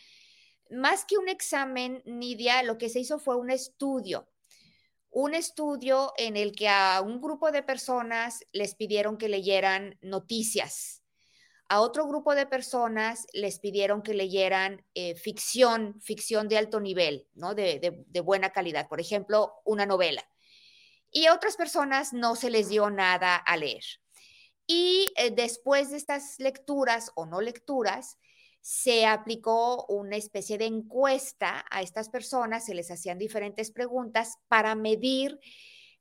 más 0.69 1.03
que 1.03 1.17
un 1.17 1.27
examen, 1.27 2.01
Nidia, 2.05 2.63
lo 2.63 2.77
que 2.77 2.89
se 2.89 2.99
hizo 2.99 3.19
fue 3.19 3.35
un 3.35 3.51
estudio, 3.51 4.29
un 5.09 5.35
estudio 5.35 6.13
en 6.17 6.37
el 6.37 6.53
que 6.53 6.69
a 6.69 7.01
un 7.01 7.19
grupo 7.19 7.51
de 7.51 7.63
personas 7.63 8.45
les 8.53 8.75
pidieron 8.75 9.17
que 9.17 9.27
leyeran 9.27 9.97
noticias, 10.01 11.00
a 11.71 11.79
otro 11.79 12.05
grupo 12.05 12.35
de 12.35 12.45
personas 12.45 13.27
les 13.31 13.59
pidieron 13.59 14.01
que 14.01 14.13
leyeran 14.13 14.85
eh, 14.93 15.15
ficción, 15.15 16.01
ficción 16.01 16.49
de 16.49 16.57
alto 16.57 16.81
nivel, 16.81 17.29
¿no? 17.33 17.55
De, 17.55 18.03
buena 18.25 18.49
calidad, 18.49 18.89
por 18.89 18.99
ejemplo, 18.99 19.53
una 19.63 19.85
novela. 19.85 20.21
Y 21.11 21.27
a 21.27 21.33
otras 21.33 21.55
personas 21.55 22.11
no 22.11 22.35
se 22.35 22.49
les 22.49 22.67
dio 22.67 22.89
nada 22.89 23.37
a 23.37 23.55
leer. 23.55 23.85
Y 24.67 25.13
eh, 25.15 25.31
después 25.31 25.91
de 25.91 25.97
estas 25.97 26.35
lecturas 26.39 27.13
o 27.15 27.25
no 27.25 27.39
lecturas, 27.39 28.17
se 28.59 29.05
aplicó 29.05 29.85
una 29.85 30.17
especie 30.17 30.57
de 30.57 30.65
encuesta 30.65 31.63
a 31.71 31.81
estas 31.81 32.09
personas, 32.09 32.65
se 32.65 32.75
les 32.75 32.91
hacían 32.91 33.17
diferentes 33.17 33.71
preguntas 33.71 34.39
para 34.49 34.75
medir 34.75 35.39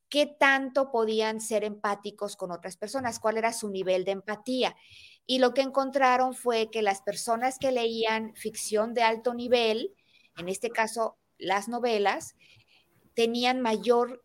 qué 0.08 0.26
tanto 0.26 0.90
podían 0.90 1.40
ser 1.40 1.62
empáticos 1.62 2.34
con 2.34 2.50
otras 2.50 2.76
personas, 2.76 3.20
cuál 3.20 3.38
era 3.38 3.52
su 3.52 3.70
nivel 3.70 4.04
de 4.04 4.10
empatía. 4.10 4.74
Y 5.30 5.38
lo 5.38 5.54
que 5.54 5.60
encontraron 5.60 6.34
fue 6.34 6.72
que 6.72 6.82
las 6.82 7.02
personas 7.02 7.60
que 7.60 7.70
leían 7.70 8.34
ficción 8.34 8.94
de 8.94 9.04
alto 9.04 9.32
nivel, 9.32 9.94
en 10.36 10.48
este 10.48 10.70
caso 10.70 11.18
las 11.38 11.68
novelas, 11.68 12.34
tenían 13.14 13.60
mayor 13.60 14.24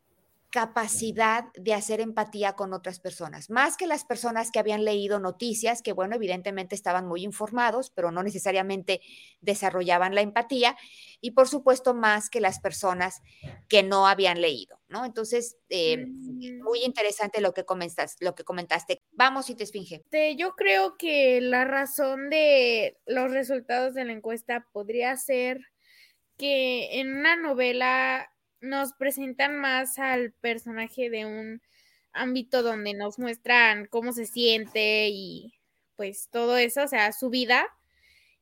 capacidad 0.49 1.51
de 1.53 1.73
hacer 1.73 1.99
empatía 1.99 2.53
con 2.53 2.71
otras 2.71 3.01
personas, 3.01 3.49
más 3.49 3.75
que 3.75 3.87
las 3.87 4.05
personas 4.05 4.51
que 4.51 4.59
habían 4.59 4.85
leído 4.85 5.19
noticias, 5.19 5.81
que 5.81 5.91
bueno, 5.91 6.15
evidentemente 6.15 6.75
estaban 6.75 7.05
muy 7.05 7.23
informados, 7.23 7.91
pero 7.91 8.09
no 8.09 8.23
necesariamente 8.23 9.01
desarrollaban 9.41 10.15
la 10.15 10.21
empatía, 10.21 10.77
y 11.19 11.31
por 11.31 11.49
supuesto 11.49 11.93
más 11.93 12.29
que 12.29 12.39
las 12.39 12.61
personas 12.61 13.21
que 13.67 13.83
no 13.83 14.07
habían 14.07 14.39
leído, 14.39 14.79
¿no? 14.87 15.03
Entonces, 15.03 15.57
eh, 15.67 16.05
muy 16.07 16.83
interesante 16.85 17.41
lo 17.41 17.53
que, 17.53 17.65
comentaste, 17.65 18.23
lo 18.23 18.33
que 18.33 18.45
comentaste. 18.45 19.03
Vamos, 19.15 19.49
y 19.49 19.55
te 19.55 19.63
esfinge. 19.63 20.01
Yo 20.37 20.55
creo 20.55 20.97
que 20.97 21.39
la 21.41 21.65
razón 21.65 22.29
de 22.29 22.97
los 23.05 23.31
resultados 23.31 23.93
de 23.93 24.05
la 24.05 24.13
encuesta 24.13 24.67
podría 24.73 25.15
ser 25.15 25.61
que 26.37 26.99
en 26.99 27.15
una 27.17 27.35
novela 27.35 28.29
nos 28.59 28.93
presentan 28.93 29.57
más 29.57 29.99
al 29.99 30.33
personaje 30.33 31.09
de 31.09 31.25
un 31.25 31.61
ámbito 32.13 32.63
donde 32.63 32.93
nos 32.93 33.19
muestran 33.19 33.87
cómo 33.87 34.11
se 34.11 34.25
siente 34.25 35.09
y 35.09 35.53
pues 35.95 36.29
todo 36.31 36.57
eso, 36.57 36.83
o 36.83 36.87
sea, 36.87 37.11
su 37.13 37.29
vida 37.29 37.67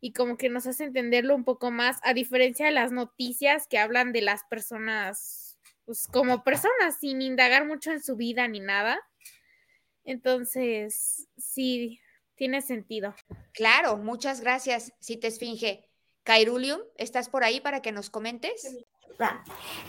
y 0.02 0.14
como 0.14 0.38
que 0.38 0.50
nos 0.50 0.68
hace 0.68 0.86
entenderlo 0.86 1.36
un 1.36 1.46
poco 1.46 1.72
más, 1.72 2.00
a 2.04 2.14
diferencia 2.14 2.66
de 2.66 2.72
las 2.72 2.92
noticias 2.92 3.68
que 3.68 3.78
hablan 3.80 4.12
de 4.12 4.22
las 4.22 4.44
personas, 4.46 5.58
pues 5.86 6.08
como 6.08 6.44
personas, 6.44 7.00
sin 7.00 7.22
indagar 7.22 7.66
mucho 7.66 7.92
en 7.92 8.04
su 8.04 8.16
vida 8.16 8.48
ni 8.48 8.60
nada. 8.60 9.00
Entonces, 10.04 11.28
sí, 11.38 12.00
tiene 12.36 12.62
sentido. 12.62 13.16
Claro, 13.54 13.98
muchas 13.98 14.42
gracias, 14.42 14.94
si 15.00 15.18
te 15.18 15.28
esfinge. 15.28 15.90
Cairulium, 16.24 16.80
¿estás 16.98 17.30
por 17.30 17.44
ahí 17.44 17.60
para 17.60 17.82
que 17.82 17.92
nos 17.92 18.10
comentes? 18.10 18.78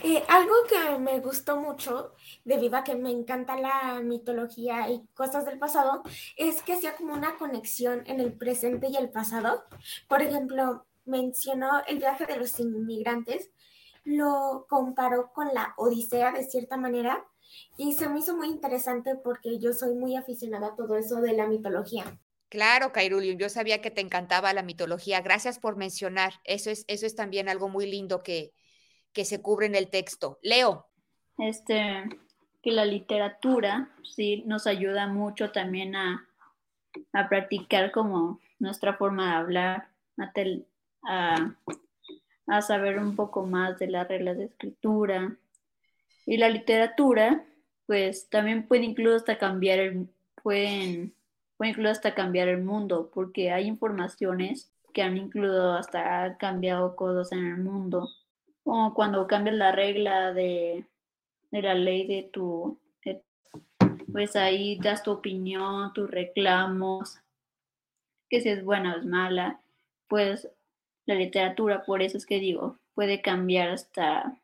Eh, 0.03 0.23
algo 0.27 0.53
que 0.69 0.99
me 0.99 1.19
gustó 1.19 1.59
mucho, 1.59 2.13
debido 2.43 2.77
a 2.77 2.83
que 2.83 2.95
me 2.95 3.09
encanta 3.11 3.57
la 3.57 3.99
mitología 4.01 4.89
y 4.89 5.05
cosas 5.13 5.45
del 5.45 5.57
pasado, 5.57 6.03
es 6.37 6.61
que 6.61 6.73
hacía 6.73 6.95
como 6.95 7.13
una 7.13 7.37
conexión 7.37 8.03
en 8.05 8.19
el 8.19 8.33
presente 8.33 8.87
y 8.89 8.95
el 8.95 9.09
pasado. 9.09 9.65
Por 10.07 10.21
ejemplo, 10.21 10.85
mencionó 11.05 11.83
el 11.87 11.99
viaje 11.99 12.25
de 12.25 12.37
los 12.37 12.59
inmigrantes, 12.59 13.49
lo 14.05 14.65
comparó 14.69 15.31
con 15.33 15.53
la 15.53 15.73
Odisea 15.77 16.31
de 16.31 16.43
cierta 16.43 16.77
manera 16.77 17.25
y 17.77 17.93
se 17.93 18.07
me 18.07 18.19
hizo 18.19 18.35
muy 18.35 18.47
interesante 18.47 19.15
porque 19.15 19.59
yo 19.59 19.73
soy 19.73 19.95
muy 19.95 20.15
aficionada 20.15 20.67
a 20.67 20.75
todo 20.75 20.95
eso 20.95 21.21
de 21.21 21.33
la 21.33 21.47
mitología. 21.47 22.17
Claro, 22.49 22.93
Kairulium, 22.93 23.37
yo 23.37 23.49
sabía 23.49 23.81
que 23.81 23.91
te 23.91 24.01
encantaba 24.01 24.53
la 24.53 24.63
mitología. 24.63 25.21
Gracias 25.21 25.59
por 25.59 25.75
mencionar. 25.75 26.33
Eso 26.43 26.69
es, 26.69 26.85
eso 26.87 27.05
es 27.05 27.15
también 27.15 27.49
algo 27.49 27.67
muy 27.67 27.89
lindo 27.89 28.23
que, 28.23 28.53
que 29.11 29.25
se 29.25 29.41
cubre 29.41 29.65
en 29.65 29.75
el 29.75 29.89
texto. 29.89 30.39
Leo. 30.41 30.87
Este, 31.37 32.03
que 32.61 32.71
la 32.71 32.85
literatura 32.85 33.91
sí 34.03 34.43
nos 34.45 34.67
ayuda 34.67 35.07
mucho 35.07 35.51
también 35.51 35.95
a, 35.95 36.29
a 37.13 37.27
practicar 37.27 37.91
como 37.91 38.39
nuestra 38.59 38.95
forma 38.95 39.31
de 39.31 39.35
hablar, 39.35 39.89
a, 40.17 40.31
a, 41.03 41.55
saber 42.61 42.99
un 42.99 43.15
poco 43.15 43.45
más 43.45 43.79
de 43.79 43.87
las 43.87 44.07
reglas 44.07 44.37
de 44.37 44.45
escritura. 44.45 45.35
Y 46.25 46.37
la 46.37 46.49
literatura, 46.49 47.45
pues 47.85 48.29
también 48.29 48.67
puede 48.67 48.83
incluso 48.83 49.17
hasta 49.17 49.37
cambiar 49.37 49.79
el, 49.79 50.07
pueden, 50.41 51.13
puede 51.57 51.71
incluso 51.71 51.91
hasta 51.91 52.15
cambiar 52.15 52.47
el 52.47 52.63
mundo, 52.63 53.11
porque 53.13 53.51
hay 53.51 53.67
informaciones 53.67 54.71
que 54.93 55.03
han 55.03 55.17
incluido 55.17 55.73
hasta 55.73 56.37
cambiado 56.37 56.95
cosas 56.95 57.31
en 57.31 57.45
el 57.45 57.57
mundo. 57.57 58.09
Como 58.63 58.93
cuando 58.93 59.27
cambias 59.27 59.55
la 59.55 59.71
regla 59.71 60.33
de, 60.33 60.85
de 61.51 61.61
la 61.61 61.73
ley 61.73 62.07
de 62.07 62.29
tu, 62.31 62.79
pues 64.11 64.35
ahí 64.35 64.79
das 64.79 65.03
tu 65.03 65.11
opinión, 65.11 65.91
tus 65.93 66.09
reclamos, 66.09 67.19
que 68.29 68.41
si 68.41 68.49
es 68.49 68.63
buena 68.63 68.93
o 68.93 68.97
es 68.97 69.05
mala, 69.05 69.59
pues 70.07 70.49
la 71.05 71.15
literatura, 71.15 71.83
por 71.85 72.01
eso 72.01 72.17
es 72.17 72.25
que 72.25 72.39
digo, 72.39 72.79
puede 72.93 73.21
cambiar 73.21 73.69
hasta 73.69 74.41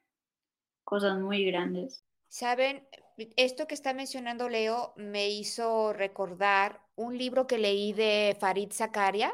cosas 0.83 1.19
muy 1.19 1.45
grandes. 1.45 2.03
Saben, 2.27 2.87
esto 3.35 3.67
que 3.67 3.75
está 3.75 3.93
mencionando 3.93 4.49
Leo 4.49 4.93
me 4.95 5.29
hizo 5.29 5.93
recordar 5.93 6.81
un 6.95 7.17
libro 7.17 7.47
que 7.47 7.57
leí 7.57 7.93
de 7.93 8.37
Farid 8.39 8.71
Zakaria 8.71 9.33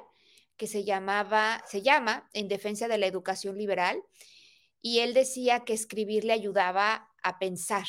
que 0.57 0.67
se 0.67 0.83
llamaba, 0.83 1.63
se 1.67 1.81
llama 1.81 2.29
En 2.33 2.47
defensa 2.47 2.87
de 2.87 2.97
la 2.97 3.05
educación 3.05 3.57
liberal, 3.57 4.03
y 4.81 4.99
él 4.99 5.13
decía 5.13 5.63
que 5.63 5.73
escribir 5.73 6.25
le 6.25 6.33
ayudaba 6.33 7.09
a 7.23 7.39
pensar. 7.39 7.85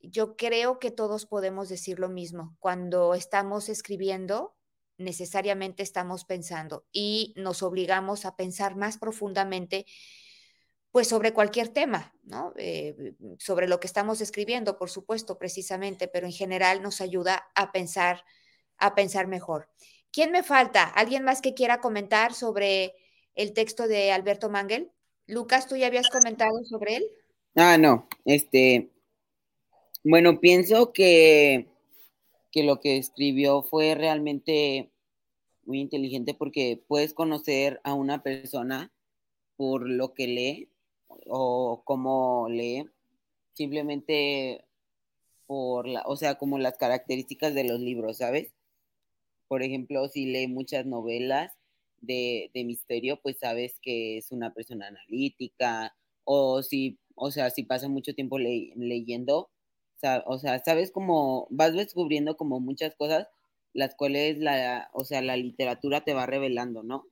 Yo 0.00 0.36
creo 0.36 0.78
que 0.78 0.90
todos 0.90 1.26
podemos 1.26 1.68
decir 1.68 1.98
lo 1.98 2.08
mismo. 2.08 2.56
Cuando 2.58 3.14
estamos 3.14 3.68
escribiendo, 3.68 4.54
necesariamente 5.00 5.82
estamos 5.82 6.24
pensando 6.24 6.84
y 6.92 7.34
nos 7.36 7.62
obligamos 7.62 8.24
a 8.24 8.36
pensar 8.36 8.76
más 8.76 8.98
profundamente 8.98 9.86
pues 10.92 11.08
sobre 11.08 11.32
cualquier 11.32 11.68
tema, 11.68 12.12
¿no? 12.24 12.52
Eh, 12.56 13.14
sobre 13.38 13.68
lo 13.68 13.78
que 13.78 13.86
estamos 13.86 14.20
escribiendo, 14.20 14.76
por 14.76 14.90
supuesto, 14.90 15.38
precisamente, 15.38 16.08
pero 16.08 16.26
en 16.26 16.32
general 16.32 16.82
nos 16.82 17.00
ayuda 17.00 17.48
a 17.54 17.70
pensar, 17.70 18.24
a 18.76 18.94
pensar 18.94 19.28
mejor. 19.28 19.68
¿Quién 20.12 20.32
me 20.32 20.42
falta? 20.42 20.82
¿Alguien 20.84 21.22
más 21.22 21.40
que 21.40 21.54
quiera 21.54 21.80
comentar 21.80 22.34
sobre 22.34 22.94
el 23.36 23.52
texto 23.52 23.86
de 23.86 24.10
Alberto 24.10 24.50
Mangel? 24.50 24.90
Lucas, 25.26 25.68
¿tú 25.68 25.76
ya 25.76 25.86
habías 25.86 26.08
comentado 26.10 26.64
sobre 26.64 26.96
él? 26.96 27.04
Ah, 27.54 27.78
no, 27.78 28.08
este, 28.24 28.90
bueno, 30.02 30.40
pienso 30.40 30.92
que, 30.92 31.69
que 32.50 32.64
lo 32.64 32.80
que 32.80 32.96
escribió 32.96 33.62
fue 33.62 33.94
realmente 33.94 34.90
muy 35.64 35.80
inteligente 35.80 36.34
porque 36.34 36.82
puedes 36.88 37.14
conocer 37.14 37.80
a 37.84 37.94
una 37.94 38.22
persona 38.22 38.92
por 39.56 39.88
lo 39.88 40.14
que 40.14 40.26
lee 40.26 40.68
o 41.26 41.82
cómo 41.84 42.48
lee, 42.48 42.88
simplemente 43.54 44.64
por 45.46 45.86
la, 45.86 46.02
o 46.06 46.16
sea, 46.16 46.36
como 46.36 46.58
las 46.58 46.76
características 46.76 47.54
de 47.54 47.64
los 47.64 47.80
libros, 47.80 48.18
¿sabes? 48.18 48.52
Por 49.48 49.62
ejemplo, 49.62 50.08
si 50.08 50.26
lee 50.26 50.46
muchas 50.46 50.86
novelas 50.86 51.52
de, 52.00 52.50
misterio, 52.54 53.20
pues 53.20 53.38
sabes 53.38 53.78
que 53.80 54.18
es 54.18 54.32
una 54.32 54.54
persona 54.54 54.88
analítica, 54.88 55.96
o 56.24 56.62
si, 56.62 56.98
o 57.14 57.30
sea, 57.30 57.50
si 57.50 57.64
pasa 57.64 57.88
mucho 57.88 58.14
tiempo 58.14 58.38
leyendo, 58.38 59.50
o 60.26 60.38
sea, 60.38 60.62
sabes 60.64 60.90
como, 60.90 61.46
vas 61.50 61.72
descubriendo 61.72 62.36
como 62.36 62.60
muchas 62.60 62.94
cosas 62.94 63.28
las 63.72 63.94
cuales 63.94 64.38
la, 64.38 64.90
o 64.92 65.04
sea, 65.04 65.22
la 65.22 65.36
literatura 65.36 66.02
te 66.02 66.14
va 66.14 66.26
revelando, 66.26 66.82
¿no? 66.82 67.06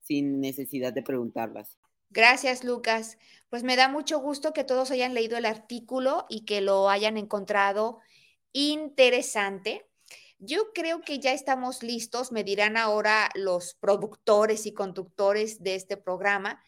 Sin 0.00 0.40
necesidad 0.40 0.92
de 0.92 1.02
preguntarlas. 1.02 1.78
Gracias, 2.10 2.64
Lucas. 2.64 3.18
Pues 3.50 3.62
me 3.62 3.76
da 3.76 3.88
mucho 3.88 4.20
gusto 4.20 4.52
que 4.52 4.64
todos 4.64 4.90
hayan 4.90 5.14
leído 5.14 5.36
el 5.36 5.44
artículo 5.44 6.26
y 6.28 6.44
que 6.44 6.60
lo 6.60 6.88
hayan 6.88 7.16
encontrado 7.16 7.98
interesante. 8.52 9.86
Yo 10.38 10.72
creo 10.74 11.00
que 11.00 11.18
ya 11.18 11.32
estamos 11.32 11.82
listos, 11.82 12.30
me 12.30 12.44
dirán 12.44 12.76
ahora 12.76 13.30
los 13.34 13.74
productores 13.74 14.66
y 14.66 14.72
conductores 14.72 15.62
de 15.62 15.74
este 15.74 15.96
programa, 15.96 16.62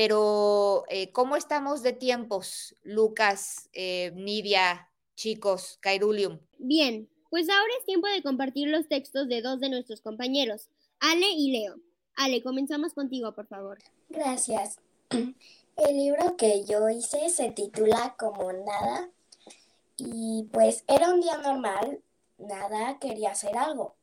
pero 0.00 0.84
eh, 0.88 1.12
¿cómo 1.12 1.36
estamos 1.36 1.82
de 1.82 1.92
tiempos, 1.92 2.74
Lucas, 2.84 3.68
eh, 3.74 4.12
Nidia, 4.14 4.88
chicos, 5.14 5.76
Kairulium? 5.82 6.38
Bien, 6.56 7.06
pues 7.28 7.50
ahora 7.50 7.70
es 7.78 7.84
tiempo 7.84 8.08
de 8.08 8.22
compartir 8.22 8.68
los 8.68 8.88
textos 8.88 9.28
de 9.28 9.42
dos 9.42 9.60
de 9.60 9.68
nuestros 9.68 10.00
compañeros, 10.00 10.70
Ale 11.00 11.26
y 11.36 11.52
Leo. 11.52 11.74
Ale, 12.16 12.42
comenzamos 12.42 12.94
contigo, 12.94 13.34
por 13.34 13.46
favor. 13.46 13.76
Gracias. 14.08 14.78
El 15.10 15.96
libro 15.98 16.34
que 16.38 16.64
yo 16.64 16.88
hice 16.88 17.28
se 17.28 17.50
titula 17.50 18.14
Como 18.18 18.50
Nada 18.54 19.10
y 19.98 20.48
pues 20.50 20.82
era 20.88 21.12
un 21.12 21.20
día 21.20 21.36
normal, 21.36 22.00
Nada 22.38 22.98
quería 23.00 23.32
hacer 23.32 23.54
algo. 23.54 23.96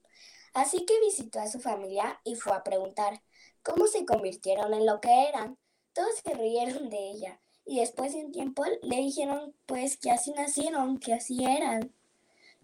Así 0.53 0.86
que 0.86 0.99
visitó 0.99 1.39
a 1.39 1.47
su 1.47 1.60
familia 1.60 2.21
y 2.23 2.36
fue 2.36 2.53
a 2.53 2.63
preguntar 2.63 3.23
cómo 3.63 3.88
se 3.88 4.05
convirtieron 4.05 4.75
en 4.75 4.86
lo 4.86 5.01
que 5.01 5.27
eran. 5.27 5.57
Todos 5.97 6.13
se 6.23 6.31
rieron 6.36 6.91
de 6.91 7.10
ella 7.10 7.39
y 7.65 7.79
después 7.79 8.13
de 8.13 8.23
un 8.23 8.31
tiempo 8.31 8.63
le 8.83 8.97
dijeron 8.97 9.55
pues 9.65 9.97
que 9.97 10.12
así 10.12 10.29
nacieron, 10.29 10.99
que 10.99 11.15
así 11.15 11.43
eran. 11.43 11.91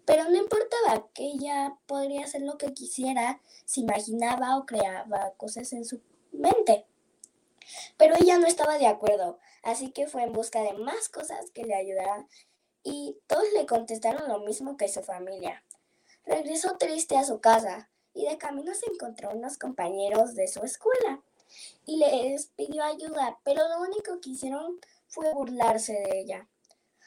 Pero 0.04 0.30
no 0.30 0.36
importaba 0.36 1.08
que 1.12 1.24
ella 1.24 1.76
podría 1.86 2.26
hacer 2.26 2.42
lo 2.42 2.58
que 2.58 2.72
quisiera, 2.72 3.42
se 3.64 3.80
imaginaba 3.80 4.56
o 4.56 4.66
creaba 4.66 5.32
cosas 5.36 5.72
en 5.72 5.84
su 5.84 6.00
mente. 6.30 6.86
Pero 7.96 8.14
ella 8.20 8.38
no 8.38 8.46
estaba 8.46 8.78
de 8.78 8.86
acuerdo, 8.86 9.40
así 9.64 9.90
que 9.90 10.06
fue 10.06 10.22
en 10.22 10.32
busca 10.32 10.62
de 10.62 10.74
más 10.74 11.08
cosas 11.08 11.50
que 11.50 11.64
le 11.64 11.74
ayudaran 11.74 12.28
y 12.84 13.18
todos 13.26 13.46
le 13.52 13.66
contestaron 13.66 14.28
lo 14.28 14.38
mismo 14.38 14.76
que 14.76 14.86
su 14.86 15.02
familia. 15.02 15.64
Regresó 16.24 16.76
triste 16.78 17.16
a 17.16 17.24
su 17.24 17.40
casa 17.40 17.90
y 18.12 18.26
de 18.26 18.38
camino 18.38 18.72
se 18.74 18.86
encontró 18.92 19.30
unos 19.30 19.58
compañeros 19.58 20.36
de 20.36 20.46
su 20.46 20.62
escuela 20.62 21.24
y 21.86 21.98
les 21.98 22.46
pidió 22.48 22.82
ayuda, 22.84 23.38
pero 23.44 23.68
lo 23.68 23.80
único 23.80 24.20
que 24.20 24.30
hicieron 24.30 24.80
fue 25.06 25.32
burlarse 25.32 25.92
de 25.92 26.20
ella. 26.20 26.48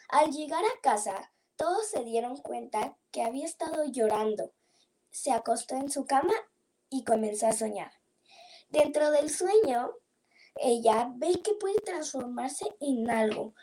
Al 0.10 0.32
llegar 0.32 0.64
a 0.64 0.82
casa, 0.82 1.32
todos 1.56 1.88
se 1.88 2.04
dieron 2.04 2.38
cuenta 2.38 2.96
que 3.12 3.24
había 3.24 3.46
estado 3.46 3.84
llorando. 3.86 4.52
Se 5.12 5.32
acostó 5.32 5.76
en 5.76 5.90
su 5.90 6.06
cama 6.06 6.34
y 6.90 7.04
comenzó 7.04 7.48
a 7.48 7.54
soñar. 7.54 7.92
Dentro 8.70 9.12
del 9.12 9.30
sueño, 9.30 9.92
ella 10.56 11.12
ve 11.16 11.42
que 11.44 11.54
puede 11.54 11.80
transformarse 11.80 12.66
en 12.80 13.10
algo. 13.10 13.54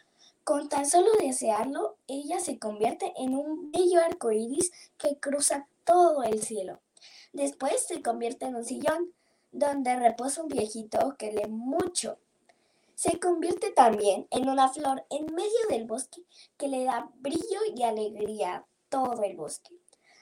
Con 0.45 0.69
tan 0.69 0.89
solo 0.89 1.11
desearlo, 1.21 1.97
ella 2.07 2.41
se 2.41 2.59
convierte 2.59 3.13
en 3.17 3.35
un 3.35 3.71
bello 3.71 4.01
arco 4.01 4.31
iris 4.31 4.73
que 4.99 5.19
cruza 5.19 5.69
todo 5.85 6.23
el 6.23 6.43
cielo. 6.43 6.81
Después 7.33 7.87
se 7.87 8.03
convierte 8.03 8.47
en 8.47 8.57
un 8.57 8.65
sillón, 8.65 9.15
donde 9.55 9.97
reposa 9.97 10.43
un 10.43 10.49
viejito 10.49 11.17
que 11.17 11.33
lee 11.33 11.49
mucho 11.49 12.19
se 12.95 13.19
convierte 13.19 13.71
también 13.71 14.27
en 14.31 14.49
una 14.49 14.69
flor 14.69 15.05
en 15.11 15.27
medio 15.35 15.59
del 15.69 15.85
bosque 15.85 16.23
que 16.57 16.69
le 16.69 16.85
da 16.85 17.11
brillo 17.17 17.61
y 17.75 17.83
alegría 17.83 18.55
a 18.57 18.65
todo 18.89 19.23
el 19.25 19.37
bosque. 19.37 19.75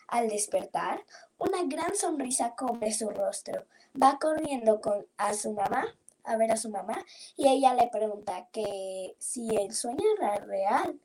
Al 0.09 0.29
despertar, 0.29 1.05
una 1.39 1.65
gran 1.65 1.95
sonrisa 1.95 2.55
cubre 2.57 2.93
su 2.93 3.11
rostro. 3.11 3.67
Va 4.01 4.19
corriendo 4.19 4.81
con, 4.81 5.07
a 5.17 5.35
su 5.35 5.53
mamá, 5.53 5.87
a 6.25 6.37
ver 6.37 6.53
a 6.53 6.57
su 6.57 6.71
mamá, 6.71 7.05
y 7.37 7.49
ella 7.49 7.75
le 7.75 7.89
pregunta 7.89 8.49
que 8.53 9.17
si 9.19 9.55
el 9.55 9.75
sueño 9.75 10.05
era 10.19 10.37
real. 10.37 10.99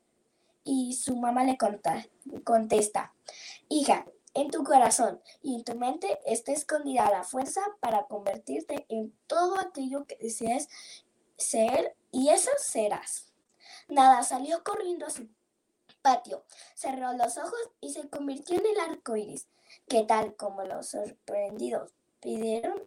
Y 0.64 0.92
su 0.94 1.16
mamá 1.16 1.44
le 1.44 1.56
contesta, 2.44 3.14
hija, 3.70 4.04
en 4.34 4.50
tu 4.50 4.64
corazón 4.64 5.20
y 5.42 5.56
en 5.56 5.64
tu 5.64 5.74
mente 5.74 6.18
está 6.26 6.52
escondida 6.52 7.10
la 7.10 7.24
fuerza 7.24 7.60
para 7.80 8.06
convertirte 8.06 8.86
en 8.88 9.12
todo 9.26 9.58
aquello 9.58 10.06
que 10.06 10.16
deseas 10.16 10.68
ser 11.36 11.96
y 12.10 12.30
eso 12.30 12.50
serás. 12.58 13.32
Nada 13.88 14.22
salió 14.22 14.62
corriendo 14.64 15.06
a 15.06 15.10
su 15.10 15.28
patio, 16.02 16.44
cerró 16.74 17.12
los 17.12 17.38
ojos 17.38 17.70
y 17.80 17.92
se 17.92 18.08
convirtió 18.08 18.58
en 18.58 18.66
el 18.66 18.80
arco 18.80 19.16
iris, 19.16 19.46
que 19.88 20.02
tal 20.04 20.34
como 20.36 20.62
los 20.62 20.88
sorprendidos 20.88 21.92
pidieron, 22.20 22.82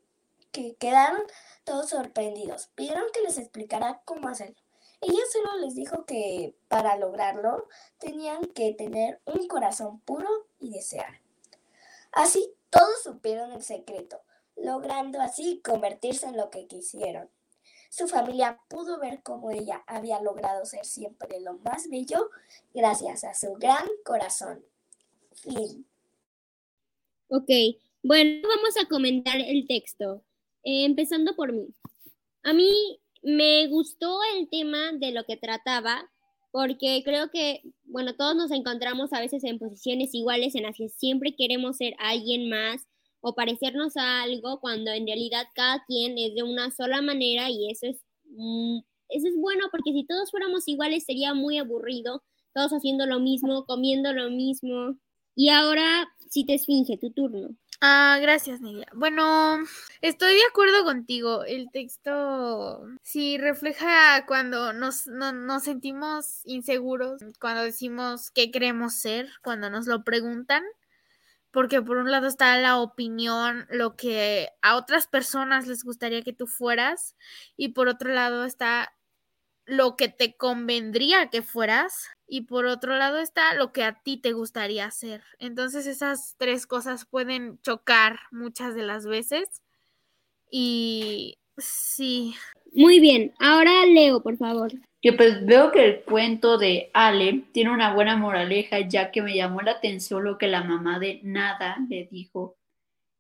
que 0.52 0.76
quedaron 0.76 1.22
todos 1.64 1.90
sorprendidos, 1.90 2.68
pidieron 2.76 3.06
que 3.14 3.22
les 3.22 3.38
explicara 3.38 4.02
cómo 4.06 4.28
hacerlo. 4.28 4.62
Ella 5.02 5.22
solo 5.32 5.58
les 5.58 5.74
dijo 5.74 6.06
que 6.06 6.56
para 6.68 6.96
lograrlo 6.98 7.68
tenían 7.98 8.46
que 8.46 8.74
tener 8.74 9.20
un 9.26 9.48
corazón 9.48 10.00
puro 10.02 10.30
y 10.60 10.72
desear. 10.72 11.21
Así 12.12 12.54
Todos 12.70 13.04
supieron 13.04 13.52
el 13.52 13.64
secreto, 13.64 14.22
logrando 14.56 15.20
así 15.20 15.62
convertirse 15.62 16.28
en 16.28 16.38
lo 16.38 16.50
que 16.50 16.68
quisieron. 16.68 17.30
Su 17.90 18.08
familia 18.08 18.62
pudo 18.70 18.98
ver 18.98 19.22
cómo 19.22 19.52
ella 19.52 19.84
había 19.86 20.22
logrado 20.22 20.66
ser 20.66 20.86
siempre 20.86 21.42
lo 21.42 21.58
más 21.58 21.90
bello 21.90 22.30
gracias 22.74 23.26
a 23.26 23.34
su 23.34 23.56
gran 23.56 23.86
corazón. 24.06 24.64
Fin. 25.34 25.86
Ok, 27.28 27.50
bueno, 28.04 28.48
vamos 28.48 28.78
a 28.82 28.88
comentar 28.88 29.40
el 29.40 29.68
texto, 29.68 30.24
eh, 30.64 30.86
empezando 30.86 31.36
por 31.36 31.52
mí. 31.52 31.68
A 32.44 32.54
mí 32.54 33.02
me 33.22 33.68
gustó 33.68 34.20
el 34.36 34.50
tema 34.50 34.94
de 34.94 35.12
lo 35.12 35.26
que 35.26 35.38
trataba, 35.38 36.10
porque 36.52 37.02
creo 37.04 37.30
que, 37.30 37.62
bueno, 37.92 38.16
todos 38.16 38.36
nos 38.36 38.52
encontramos 38.52 39.12
a 39.14 39.20
veces 39.20 39.44
en 39.44 39.60
posiciones 39.60 40.14
iguales 40.14 40.56
en 40.56 40.64
las 40.64 40.78
que 40.78 40.90
siempre 40.90 41.36
queremos 41.36 41.78
ser 41.78 41.94
alguien 42.00 42.50
más 42.50 42.88
o 43.20 43.36
parecernos 43.36 43.98
a 43.98 44.24
algo 44.24 44.60
cuando 44.62 44.92
en 44.92 45.06
realidad 45.06 45.46
cada 45.54 45.84
quien 45.86 46.18
es 46.18 46.34
de 46.34 46.44
una 46.44 46.72
sola 46.72 47.02
manera 47.02 47.50
y 47.50 47.70
eso 47.70 47.88
es, 47.88 47.98
mm, 48.26 48.80
eso 49.10 49.28
es 49.28 49.36
bueno 49.36 49.66
porque 49.72 49.92
si 49.92 50.06
todos 50.06 50.32
fuéramos 50.32 50.68
iguales 50.68 51.04
sería 51.04 51.34
muy 51.34 51.58
aburrido, 51.58 52.24
todos 52.54 52.72
haciendo 52.72 53.06
lo 53.06 53.20
mismo, 53.20 53.66
comiendo 53.66 54.14
lo 54.14 54.30
mismo. 54.30 54.98
Y 55.36 55.50
ahora, 55.50 56.08
si 56.30 56.46
te 56.46 56.56
esfinge, 56.56 56.98
tu 56.98 57.12
turno. 57.12 57.50
Ah, 57.84 58.20
gracias, 58.22 58.62
Nidia. 58.62 58.86
Bueno, 58.94 59.58
estoy 60.02 60.36
de 60.36 60.44
acuerdo 60.48 60.84
contigo. 60.84 61.44
El 61.46 61.72
texto 61.72 62.86
sí 63.02 63.40
refleja 63.40 64.24
cuando 64.28 64.72
nos, 64.72 65.08
nos 65.08 65.64
sentimos 65.64 66.42
inseguros, 66.46 67.24
cuando 67.40 67.64
decimos 67.64 68.30
qué 68.30 68.52
queremos 68.52 68.94
ser, 68.94 69.30
cuando 69.42 69.72
nos 69.72 69.88
lo 69.88 70.04
preguntan. 70.04 70.64
Porque 71.52 71.82
por 71.82 71.98
un 71.98 72.12
lado 72.12 72.28
está 72.28 72.58
la 72.60 72.78
opinión, 72.80 73.68
lo 73.72 73.96
que 73.96 74.50
a 74.62 74.76
otras 74.78 75.08
personas 75.08 75.68
les 75.68 75.84
gustaría 75.84 76.22
que 76.24 76.34
tú 76.34 76.48
fueras, 76.48 77.16
y 77.58 77.70
por 77.70 77.88
otro 77.90 78.14
lado 78.14 78.46
está 78.46 78.94
lo 79.72 79.96
que 79.96 80.10
te 80.10 80.36
convendría 80.36 81.30
que 81.30 81.42
fueras 81.42 82.10
y 82.28 82.42
por 82.42 82.66
otro 82.66 82.98
lado 82.98 83.20
está 83.20 83.54
lo 83.54 83.72
que 83.72 83.86
a 83.86 84.02
ti 84.04 84.18
te 84.18 84.34
gustaría 84.34 84.84
hacer. 84.84 85.24
Entonces 85.40 85.88
esas 85.88 86.36
tres 86.38 86.68
cosas 86.68 87.06
pueden 87.06 87.58
chocar 87.62 88.20
muchas 88.32 88.76
de 88.76 88.84
las 88.84 89.06
veces 89.06 89.62
y 90.52 91.38
sí. 91.58 92.36
Muy 92.74 93.00
bien, 93.00 93.34
ahora 93.40 93.86
leo, 93.86 94.22
por 94.22 94.36
favor. 94.36 94.74
Que 95.02 95.14
pues 95.14 95.46
veo 95.46 95.72
que 95.72 95.86
el 95.86 96.02
cuento 96.02 96.58
de 96.58 96.92
Ale 96.94 97.46
tiene 97.54 97.72
una 97.72 97.94
buena 97.94 98.18
moraleja 98.18 98.82
ya 98.82 99.10
que 99.10 99.22
me 99.22 99.36
llamó 99.36 99.62
la 99.62 99.72
atención 99.72 100.26
lo 100.26 100.38
que 100.38 100.48
la 100.48 100.66
mamá 100.66 101.00
de 101.00 101.22
Nada 101.24 101.78
le 101.88 102.10
dijo 102.12 102.58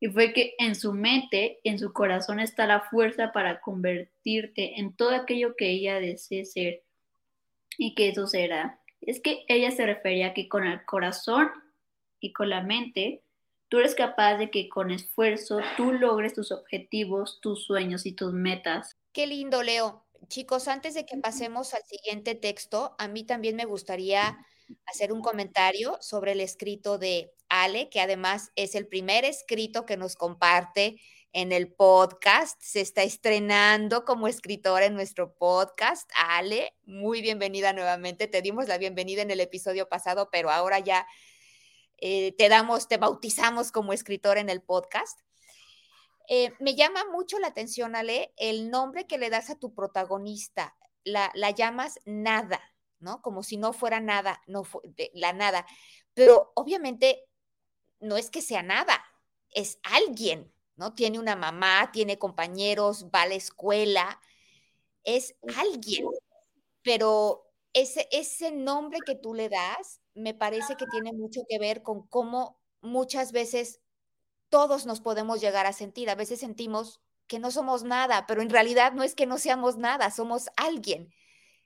y 0.03 0.07
fue 0.07 0.33
que 0.33 0.55
en 0.57 0.73
su 0.73 0.93
mente, 0.93 1.59
en 1.63 1.77
su 1.77 1.93
corazón 1.93 2.39
está 2.39 2.65
la 2.65 2.81
fuerza 2.81 3.31
para 3.31 3.61
convertirte 3.61 4.79
en 4.79 4.93
todo 4.95 5.11
aquello 5.11 5.55
que 5.55 5.69
ella 5.69 5.99
desee 5.99 6.43
ser 6.43 6.83
y 7.77 7.93
que 7.93 8.09
eso 8.09 8.25
será. 8.25 8.81
Es 8.99 9.21
que 9.21 9.45
ella 9.47 9.69
se 9.69 9.85
refería 9.85 10.27
a 10.27 10.33
que 10.33 10.49
con 10.49 10.65
el 10.65 10.83
corazón 10.85 11.51
y 12.19 12.33
con 12.33 12.49
la 12.49 12.63
mente, 12.63 13.21
tú 13.69 13.77
eres 13.77 13.93
capaz 13.93 14.37
de 14.37 14.49
que 14.49 14.69
con 14.69 14.89
esfuerzo 14.89 15.59
tú 15.77 15.93
logres 15.93 16.33
tus 16.33 16.51
objetivos, 16.51 17.39
tus 17.39 17.63
sueños 17.65 18.07
y 18.07 18.13
tus 18.13 18.33
metas. 18.33 18.97
Qué 19.13 19.27
lindo, 19.27 19.61
Leo. 19.61 20.03
Chicos, 20.27 20.67
antes 20.67 20.95
de 20.95 21.05
que 21.05 21.17
pasemos 21.17 21.75
al 21.75 21.83
siguiente 21.83 22.33
texto, 22.33 22.95
a 22.97 23.07
mí 23.07 23.23
también 23.23 23.55
me 23.55 23.65
gustaría 23.65 24.43
hacer 24.85 25.11
un 25.11 25.21
comentario 25.21 25.97
sobre 26.01 26.33
el 26.33 26.41
escrito 26.41 26.97
de 26.97 27.33
Ale, 27.49 27.89
que 27.89 28.01
además 28.01 28.51
es 28.55 28.75
el 28.75 28.87
primer 28.87 29.25
escrito 29.25 29.85
que 29.85 29.97
nos 29.97 30.15
comparte 30.15 30.97
en 31.33 31.51
el 31.51 31.73
podcast. 31.73 32.61
Se 32.61 32.81
está 32.81 33.03
estrenando 33.03 34.05
como 34.05 34.27
escritora 34.27 34.85
en 34.85 34.93
nuestro 34.93 35.33
podcast. 35.35 36.09
Ale, 36.15 36.75
muy 36.83 37.21
bienvenida 37.21 37.73
nuevamente. 37.73 38.27
Te 38.27 38.41
dimos 38.41 38.67
la 38.67 38.77
bienvenida 38.77 39.21
en 39.21 39.31
el 39.31 39.39
episodio 39.39 39.87
pasado, 39.87 40.29
pero 40.31 40.51
ahora 40.51 40.79
ya 40.79 41.07
eh, 41.97 42.33
te 42.37 42.49
damos, 42.49 42.87
te 42.87 42.97
bautizamos 42.97 43.71
como 43.71 43.93
escritora 43.93 44.41
en 44.41 44.49
el 44.49 44.61
podcast. 44.61 45.19
Eh, 46.27 46.53
me 46.59 46.75
llama 46.75 47.05
mucho 47.11 47.39
la 47.39 47.47
atención, 47.47 47.95
Ale, 47.95 48.33
el 48.37 48.69
nombre 48.69 49.07
que 49.07 49.17
le 49.17 49.29
das 49.29 49.49
a 49.49 49.59
tu 49.59 49.73
protagonista. 49.73 50.75
La, 51.03 51.31
la 51.33 51.51
llamas 51.51 51.99
nada. 52.05 52.61
¿No? 53.01 53.21
Como 53.21 53.43
si 53.43 53.57
no 53.57 53.73
fuera 53.73 53.99
nada, 53.99 54.41
no 54.47 54.63
la 55.13 55.33
nada. 55.33 55.65
Pero 56.13 56.51
obviamente 56.55 57.25
no 57.99 58.17
es 58.17 58.29
que 58.29 58.41
sea 58.41 58.63
nada, 58.63 59.03
es 59.51 59.79
alguien, 59.83 60.53
¿no? 60.75 60.93
Tiene 60.93 61.19
una 61.19 61.35
mamá, 61.35 61.91
tiene 61.91 62.17
compañeros, 62.17 63.07
va 63.13 63.23
a 63.23 63.27
la 63.27 63.35
escuela, 63.35 64.19
es 65.03 65.35
alguien. 65.57 66.05
Pero 66.81 67.51
ese, 67.73 68.07
ese 68.11 68.51
nombre 68.51 68.99
que 69.05 69.15
tú 69.15 69.33
le 69.33 69.49
das 69.49 69.99
me 70.13 70.33
parece 70.33 70.75
que 70.75 70.87
tiene 70.87 71.13
mucho 71.13 71.41
que 71.47 71.59
ver 71.59 71.83
con 71.83 72.07
cómo 72.07 72.59
muchas 72.81 73.31
veces 73.31 73.81
todos 74.49 74.85
nos 74.85 75.01
podemos 75.01 75.41
llegar 75.41 75.65
a 75.65 75.73
sentir. 75.73 76.09
A 76.09 76.15
veces 76.15 76.39
sentimos 76.39 77.01
que 77.27 77.39
no 77.39 77.51
somos 77.51 77.83
nada, 77.83 78.25
pero 78.27 78.41
en 78.41 78.49
realidad 78.49 78.93
no 78.93 79.03
es 79.03 79.15
que 79.15 79.25
no 79.25 79.37
seamos 79.37 79.77
nada, 79.77 80.11
somos 80.11 80.49
alguien 80.57 81.13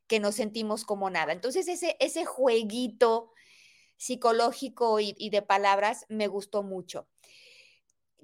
que 0.08 0.20
nos 0.20 0.36
sentimos 0.36 0.86
como 0.86 1.10
nada. 1.10 1.34
Entonces, 1.34 1.68
ese, 1.68 1.98
ese 2.00 2.26
jueguito 2.26 3.32
psicológico 3.98 5.00
y, 5.00 5.30
de 5.30 5.42
palabras 5.42 6.06
me 6.10 6.28
gustó 6.28 6.64
mucho. 6.64 7.08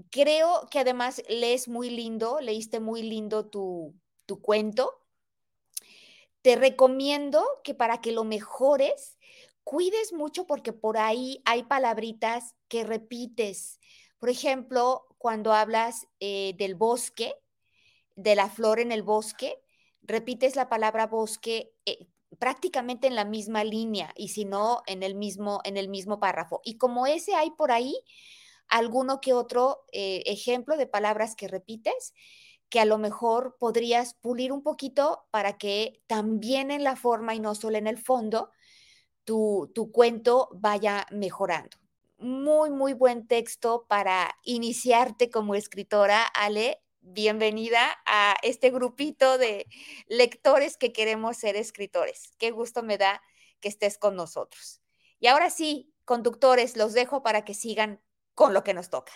Creo 0.10 0.68
que 0.70 0.80
además 0.80 1.22
lees 1.30 1.68
muy 1.68 1.90
lindo, 1.90 2.40
leíste 2.42 2.80
muy 2.80 3.04
lindo 3.04 3.48
tu, 3.50 3.96
tu 4.26 4.42
cuento. 4.42 5.00
Te 6.42 6.56
recomiendo 6.56 7.46
que 7.64 7.76
para 7.76 8.02
que 8.02 8.12
lo 8.12 8.24
mejores, 8.24 9.18
cuides 9.64 10.12
mucho 10.12 10.48
porque 10.48 10.74
por 10.74 10.98
ahí 10.98 11.42
hay 11.46 11.64
palabritas 11.64 12.56
que 12.68 12.84
repites. 12.84 13.80
Por 14.18 14.30
ejemplo, 14.30 15.06
cuando 15.18 15.54
hablas 15.54 16.08
eh, 16.20 16.56
del 16.58 16.76
bosque, 16.76 17.36
de 18.16 18.36
la 18.36 18.50
flor 18.50 18.80
en 18.80 18.92
el 18.92 19.04
bosque, 19.04 19.62
repites 20.02 20.56
la 20.56 20.70
palabra 20.70 21.08
bosque 21.08 21.74
eh, 21.86 22.08
prácticamente 22.40 23.08
en 23.08 23.16
la 23.16 23.26
misma 23.26 23.64
línea 23.64 24.14
y 24.16 24.30
si 24.30 24.46
no 24.46 24.82
en 24.88 25.04
el 25.04 25.16
mismo 25.16 25.62
en 25.64 25.78
el 25.78 25.90
mismo 25.90 26.20
párrafo. 26.20 26.62
Y 26.64 26.78
como 26.78 27.08
ese 27.08 27.36
hay 27.36 27.52
por 27.52 27.72
ahí 27.72 27.96
alguno 28.68 29.20
que 29.22 29.34
otro 29.34 29.86
eh, 29.92 30.24
ejemplo 30.26 30.78
de 30.78 30.88
palabras 30.88 31.36
que 31.36 31.48
repites 31.48 32.14
que 32.70 32.80
a 32.80 32.86
lo 32.86 32.98
mejor 32.98 33.58
podrías 33.60 34.14
pulir 34.14 34.54
un 34.54 34.64
poquito 34.64 35.26
para 35.30 35.58
que 35.58 36.02
también 36.08 36.72
en 36.72 36.86
la 36.86 36.96
forma 36.96 37.36
y 37.36 37.40
no 37.42 37.54
solo 37.54 37.78
en 37.78 37.86
el 37.86 37.98
fondo 37.98 38.50
tu, 39.26 39.70
tu 39.76 39.92
cuento 39.92 40.48
vaya 40.54 41.06
mejorando. 41.12 41.78
Muy, 42.18 42.70
muy 42.70 42.94
buen 42.94 43.28
texto 43.28 43.86
para 43.90 44.34
iniciarte 44.44 45.30
como 45.30 45.54
escritora, 45.54 46.24
Ale 46.24 46.82
bienvenida 47.02 47.98
a 48.06 48.36
este 48.44 48.70
grupito 48.70 49.38
de 49.38 49.68
lectores 50.08 50.78
que 50.78 50.94
queremos 50.94 51.38
ser 51.38 51.56
escritores. 51.56 52.34
Qué 52.38 52.52
gusto 52.52 52.84
me 52.84 52.98
da 52.98 53.22
que 53.60 53.68
estés 53.68 53.98
con 53.98 54.16
nosotros. 54.16 54.82
Y 55.20 55.28
ahora 55.28 55.50
sí, 55.50 55.94
conductores, 56.06 56.78
los 56.78 56.94
dejo 56.94 57.24
para 57.24 57.44
que 57.44 57.54
sigan 57.54 58.00
con 58.34 58.54
lo 58.54 58.64
que 58.64 58.74
nos 58.74 58.90
toca. 58.90 59.12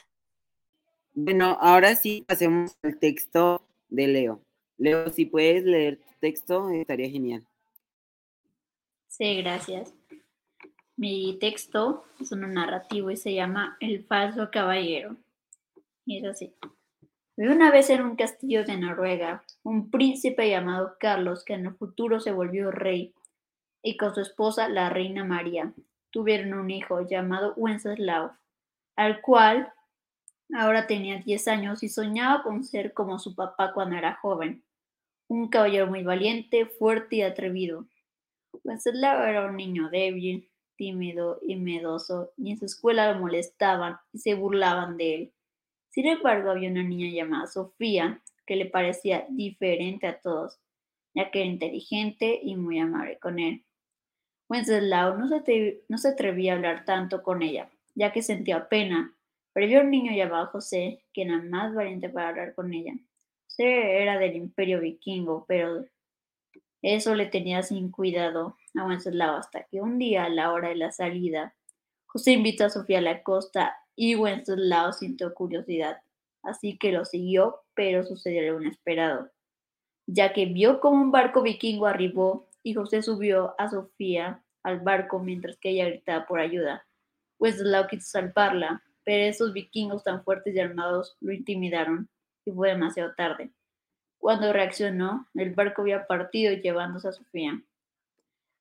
Bueno, 1.14 1.58
ahora 1.62 1.96
sí 1.96 2.24
pasemos 2.28 2.78
al 2.84 3.00
texto 3.00 3.66
de 3.90 4.08
Leo. 4.08 4.42
Leo, 4.78 5.12
si 5.12 5.26
puedes 5.26 5.64
leer 5.64 5.98
tu 5.98 6.14
texto, 6.20 6.70
estaría 6.70 7.10
genial. 7.10 7.48
Sí, 9.08 9.38
gracias. 9.38 9.94
Mi 10.98 11.38
texto 11.40 12.04
es 12.20 12.32
un 12.32 12.42
narrativo 12.54 13.12
y 13.12 13.18
se 13.18 13.34
llama 13.34 13.78
El 13.80 14.06
falso 14.06 14.50
caballero. 14.52 15.16
Y 16.06 16.18
es 16.20 16.26
así. 16.26 16.54
Una 17.38 17.70
vez 17.70 17.90
en 17.90 18.02
un 18.02 18.16
castillo 18.16 18.64
de 18.64 18.78
Noruega 18.78 19.44
un 19.62 19.92
príncipe 19.92 20.50
llamado 20.50 20.96
Carlos 21.02 21.44
que 21.44 21.54
en 21.56 21.66
el 21.66 21.76
futuro 21.76 22.22
se 22.22 22.32
volvió 22.32 22.72
rey 22.72 23.14
y 23.84 23.98
con 23.98 24.16
su 24.16 24.22
esposa 24.22 24.70
la 24.70 24.90
reina 24.90 25.26
María 25.26 25.74
tuvieron 26.12 26.54
un 26.54 26.72
hijo 26.72 27.02
llamado 27.02 27.54
Wenceslao, 27.58 28.38
al 28.96 29.20
cual 29.20 29.70
ahora 30.54 30.88
tenía 30.88 31.18
10 31.18 31.50
años 31.50 31.84
y 31.84 31.90
soñaba 31.90 32.42
con 32.42 32.64
ser 32.64 32.94
como 32.94 33.20
su 33.20 33.36
papá 33.36 33.74
cuando 33.74 33.98
era 33.98 34.16
joven, 34.22 34.64
un 35.28 35.50
caballero 35.50 35.88
muy 35.88 36.04
valiente, 36.04 36.66
fuerte 36.66 37.18
y 37.18 37.22
atrevido. 37.24 37.86
Wenceslao 38.64 39.26
era 39.26 39.46
un 39.46 39.58
niño 39.58 39.90
débil, 39.90 40.50
tímido 40.78 41.40
y 41.42 41.58
miedoso, 41.58 42.32
y 42.38 42.52
en 42.52 42.60
su 42.60 42.66
escuela 42.66 43.12
lo 43.12 43.20
molestaban 43.20 43.98
y 44.14 44.20
se 44.20 44.36
burlaban 44.36 44.96
de 44.96 45.16
él. 45.16 45.35
Sin 45.96 46.08
embargo, 46.08 46.52
había 46.52 46.70
una 46.70 46.84
niña 46.84 47.10
llamada 47.10 47.48
Sofía 47.48 48.22
que 48.46 48.58
le 48.58 48.66
parecía 48.66 49.26
diferente 49.30 50.08
a 50.08 50.20
todos, 50.20 50.60
ya 51.14 51.32
que 51.32 51.40
era 51.40 51.48
inteligente 51.48 52.38
y 52.44 52.58
muy 52.58 52.80
amable 52.80 53.18
con 53.18 53.40
él. 53.40 53.64
Wenceslao 54.50 55.18
no 55.18 55.30
se, 55.30 56.08
atrevía 56.10 56.52
a 56.52 56.56
hablar 56.58 56.84
tanto 56.84 57.24
con 57.24 57.42
ella, 57.42 57.72
ya 57.94 58.12
que 58.12 58.24
sentía 58.24 58.68
pena, 58.68 59.16
pero 59.54 59.68
vio 59.68 59.80
un 59.80 59.90
niño 59.90 60.12
llamado 60.12 60.48
José, 60.48 61.02
que 61.14 61.22
era 61.22 61.42
más 61.42 61.74
valiente 61.74 62.10
para 62.10 62.28
hablar 62.28 62.56
con 62.56 62.74
ella. 62.74 62.94
José 63.46 64.02
era 64.02 64.20
del 64.20 64.36
imperio 64.36 64.82
vikingo, 64.82 65.46
pero 65.48 65.86
eso 66.82 67.16
le 67.16 67.28
tenía 67.28 67.64
sin 67.64 67.90
cuidado 67.90 68.58
a 68.78 68.86
Wenceslao 68.86 69.38
hasta 69.38 69.64
que 69.64 69.80
un 69.80 69.98
día, 69.98 70.26
a 70.26 70.30
la 70.30 70.52
hora 70.52 70.68
de 70.68 70.76
la 70.76 70.92
salida, 70.92 71.56
José 72.06 72.34
invitó 72.34 72.66
a 72.66 72.70
Sofía 72.70 72.98
a 72.98 73.02
la 73.02 73.24
costa 73.24 73.78
y 73.96 74.16
Wenceslao 74.16 74.94
sintió 74.94 75.34
curiosidad, 75.34 76.02
así 76.44 76.78
que 76.78 76.92
lo 76.92 77.06
siguió, 77.06 77.62
pero 77.74 78.04
sucedió 78.04 78.54
lo 78.54 78.62
inesperado, 78.62 79.30
ya 80.08 80.34
que 80.34 80.46
vio 80.46 80.80
como 80.80 81.02
un 81.02 81.12
barco 81.12 81.42
vikingo 81.42 81.88
arribó 81.88 82.48
y 82.64 82.74
José 82.74 83.02
subió 83.02 83.56
a 83.58 83.70
Sofía 83.70 84.44
al 84.64 84.80
barco 84.80 85.20
mientras 85.20 85.58
que 85.58 85.70
ella 85.70 85.86
gritaba 85.86 86.26
por 86.26 86.40
ayuda. 86.40 86.86
Wenceslao 87.40 87.88
quiso 87.88 88.10
salvarla, 88.10 88.84
pero 89.04 89.24
esos 89.24 89.54
vikingos 89.54 90.04
tan 90.04 90.24
fuertes 90.24 90.56
y 90.56 90.60
armados 90.60 91.16
lo 91.22 91.32
intimidaron 91.32 92.10
y 92.44 92.52
fue 92.52 92.70
demasiado 92.70 93.14
tarde. 93.14 93.52
Cuando 94.18 94.52
reaccionó, 94.52 95.28
el 95.36 95.54
barco 95.54 95.84
había 95.84 96.08
partido 96.08 96.54
llevándose 96.54 97.08
a 97.10 97.12
Sofía. 97.12 97.62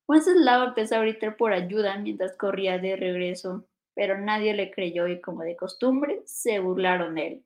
Wenceslao 0.07 0.67
empezó 0.67 0.95
a 0.95 0.99
gritar 0.99 1.35
por 1.37 1.53
ayuda 1.53 1.97
mientras 1.97 2.37
corría 2.37 2.77
de 2.77 2.95
regreso, 2.95 3.65
pero 3.95 4.19
nadie 4.19 4.53
le 4.53 4.69
creyó 4.69 5.07
y 5.07 5.21
como 5.21 5.41
de 5.41 5.55
costumbre 5.55 6.21
se 6.25 6.59
burlaron 6.59 7.15
de 7.15 7.27
él. 7.27 7.45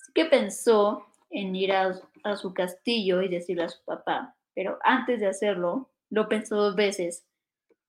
Así 0.00 0.12
que 0.12 0.24
pensó 0.24 1.06
en 1.30 1.54
ir 1.56 1.72
a, 1.72 1.94
su 2.36 2.54
castillo 2.54 3.20
y 3.20 3.28
decirle 3.28 3.64
a 3.64 3.68
su 3.68 3.84
papá, 3.84 4.36
pero 4.54 4.78
antes 4.82 5.20
de 5.20 5.26
hacerlo, 5.26 5.90
lo 6.08 6.28
pensó 6.28 6.56
dos 6.56 6.76
veces 6.76 7.26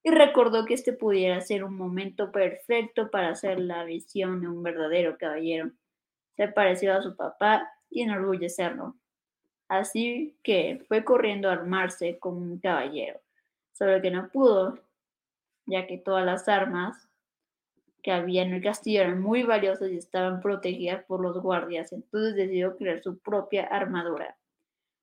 y 0.04 0.12
recordó 0.12 0.66
que 0.66 0.74
este 0.74 0.94
pudiera 0.94 1.40
ser 1.42 1.64
un 1.64 1.78
momento 1.78 2.32
perfecto 2.32 3.10
para 3.10 3.30
hacer 3.30 3.60
la 3.60 3.84
visión 3.84 4.42
de 4.42 4.48
un 4.48 4.62
verdadero 4.62 5.18
caballero, 5.18 5.72
ser 6.36 6.54
parecido 6.54 6.96
a 6.96 7.02
su 7.02 7.16
papá 7.16 7.72
y 7.90 8.02
enorgullecerlo. 8.02 8.96
Así 9.68 10.38
que 10.44 10.84
fue 10.88 11.04
corriendo 11.04 11.50
a 11.50 11.54
armarse 11.54 12.20
como 12.20 12.38
un 12.38 12.60
caballero, 12.60 13.20
solo 13.74 14.02
que 14.02 14.12
no 14.12 14.30
pudo, 14.30 14.80
ya 15.66 15.88
que 15.88 15.98
todas 15.98 16.26
las 16.26 16.48
armas 16.48 17.08
que 18.06 18.12
había 18.12 18.44
en 18.44 18.54
el 18.54 18.62
castillo 18.62 19.02
eran 19.02 19.20
muy 19.20 19.42
valiosas 19.42 19.90
y 19.90 19.98
estaban 19.98 20.40
protegidas 20.40 21.04
por 21.06 21.22
los 21.22 21.42
guardias, 21.42 21.92
entonces 21.92 22.36
decidió 22.36 22.78
crear 22.78 23.02
su 23.02 23.18
propia 23.18 23.64
armadura. 23.64 24.38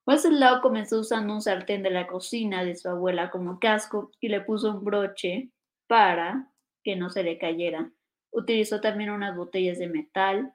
Wenceslao 0.07 0.61
comenzó 0.63 1.01
usando 1.01 1.35
un 1.35 1.43
sartén 1.43 1.83
de 1.83 1.91
la 1.91 2.07
cocina 2.07 2.63
de 2.63 2.77
su 2.77 2.89
abuela 2.89 3.33
como 3.33 3.59
casco 3.59 4.13
y 4.21 4.29
le 4.29 4.43
puso 4.43 4.71
un 4.71 4.85
broche 4.85 5.51
para 5.89 6.49
que 6.85 6.95
no 6.95 7.11
se 7.11 7.25
le 7.25 7.39
cayera. 7.39 7.91
Utilizó 8.31 8.81
también 8.81 9.11
unas 9.11 9.37
botellas 9.37 9.81
de 9.81 9.89
metal 9.89 10.55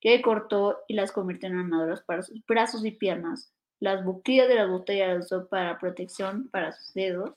que 0.00 0.22
cortó 0.22 0.84
y 0.86 0.94
las 0.94 1.10
convirtió 1.10 1.48
en 1.48 1.58
armaduras 1.58 2.02
para 2.02 2.22
sus 2.22 2.46
brazos 2.46 2.84
y 2.84 2.92
piernas. 2.92 3.52
Las 3.80 4.04
boquillas 4.04 4.46
de 4.46 4.54
las 4.54 4.68
botellas 4.68 5.16
las 5.16 5.24
usó 5.24 5.48
para 5.48 5.80
protección 5.80 6.48
para 6.50 6.70
sus 6.70 6.94
dedos. 6.94 7.32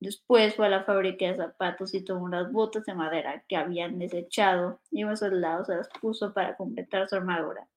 Después 0.00 0.56
fue 0.56 0.66
a 0.66 0.70
la 0.70 0.84
fábrica 0.84 1.26
de 1.26 1.36
zapatos 1.36 1.92
y 1.92 2.02
tomó 2.02 2.24
unas 2.24 2.50
botas 2.50 2.86
de 2.86 2.94
madera 2.94 3.44
que 3.46 3.56
habían 3.56 3.98
desechado 3.98 4.80
y 4.90 5.04
Wenceslao 5.04 5.64
se 5.66 5.76
las 5.76 5.90
puso 6.00 6.32
para 6.32 6.56
completar 6.56 7.06
su 7.06 7.16
armadura. 7.16 7.68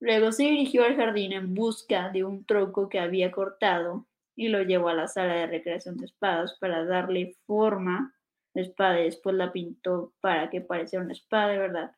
Luego 0.00 0.32
se 0.32 0.44
dirigió 0.44 0.84
al 0.84 0.96
jardín 0.96 1.32
en 1.32 1.54
busca 1.54 2.10
de 2.10 2.24
un 2.24 2.44
tronco 2.44 2.88
que 2.88 2.98
había 2.98 3.30
cortado 3.30 4.06
y 4.34 4.48
lo 4.48 4.62
llevó 4.62 4.88
a 4.88 4.94
la 4.94 5.06
sala 5.06 5.34
de 5.34 5.46
recreación 5.46 5.96
de 5.96 6.06
espadas 6.06 6.56
para 6.60 6.84
darle 6.84 7.36
forma 7.46 8.14
de 8.54 8.62
espada 8.62 9.00
y 9.00 9.04
después 9.04 9.36
la 9.36 9.52
pintó 9.52 10.12
para 10.20 10.50
que 10.50 10.60
pareciera 10.60 11.04
una 11.04 11.12
espada 11.12 11.48
de 11.48 11.58
verdad. 11.58 11.92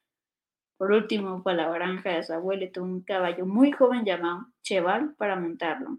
Por 0.78 0.92
último, 0.92 1.42
fue 1.42 1.52
a 1.52 1.56
la 1.56 1.70
granja 1.70 2.10
de 2.10 2.22
su 2.22 2.32
abuelo 2.32 2.64
y 2.64 2.72
tuvo 2.72 2.86
un 2.86 3.02
caballo 3.02 3.44
muy 3.44 3.72
joven 3.72 4.04
llamado 4.04 4.46
Cheval 4.62 5.14
para 5.16 5.36
montarlo. 5.36 5.98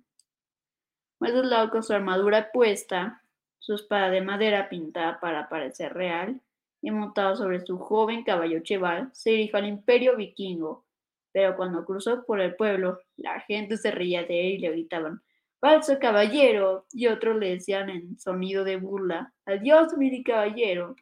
lado 1.19 1.69
con 1.69 1.84
su 1.84 1.93
armadura 1.93 2.51
puesta, 2.51 3.20
su 3.62 3.76
espada 3.76 4.10
de 4.10 4.21
madera 4.21 4.69
pintada 4.69 5.19
para 5.19 5.47
parecer 5.47 5.93
real, 5.93 6.41
y 6.82 6.89
montado 6.89 7.36
sobre 7.36 7.63
su 7.63 7.78
joven 7.78 8.24
caballo 8.24 8.60
Cheval, 8.62 9.12
se 9.13 9.30
dirigió 9.30 9.60
al 9.60 9.67
imperio 9.67 10.17
vikingo, 10.17 10.84
pero 11.32 11.56
cuando 11.56 11.86
cruzó 11.86 12.26
por 12.26 12.41
el 12.41 12.56
pueblo, 12.56 13.00
la 13.17 13.39
gente 13.41 13.78
se 13.78 13.91
reía 13.91 14.24
de 14.24 14.47
él 14.47 14.54
y 14.54 14.58
le 14.58 14.71
gritaban 14.71 15.21
¡Falso 15.60 16.00
caballero! 16.00 16.88
y 16.91 17.06
otros 17.06 17.38
le 17.38 17.52
decían 17.52 17.91
en 17.91 18.19
sonido 18.19 18.63
de 18.63 18.78
burla 18.78 19.32
¡Adiós, 19.45 19.95
mi 19.95 20.24
caballero! 20.24 20.95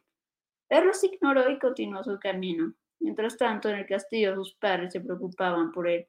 Él 0.68 0.84
ignoró 1.02 1.50
y 1.50 1.58
continuó 1.58 2.04
su 2.04 2.20
camino. 2.20 2.74
Mientras 3.00 3.38
tanto, 3.38 3.70
en 3.70 3.76
el 3.76 3.86
castillo 3.86 4.34
sus 4.34 4.54
padres 4.54 4.92
se 4.92 5.00
preocupaban 5.00 5.72
por 5.72 5.88
él, 5.88 6.06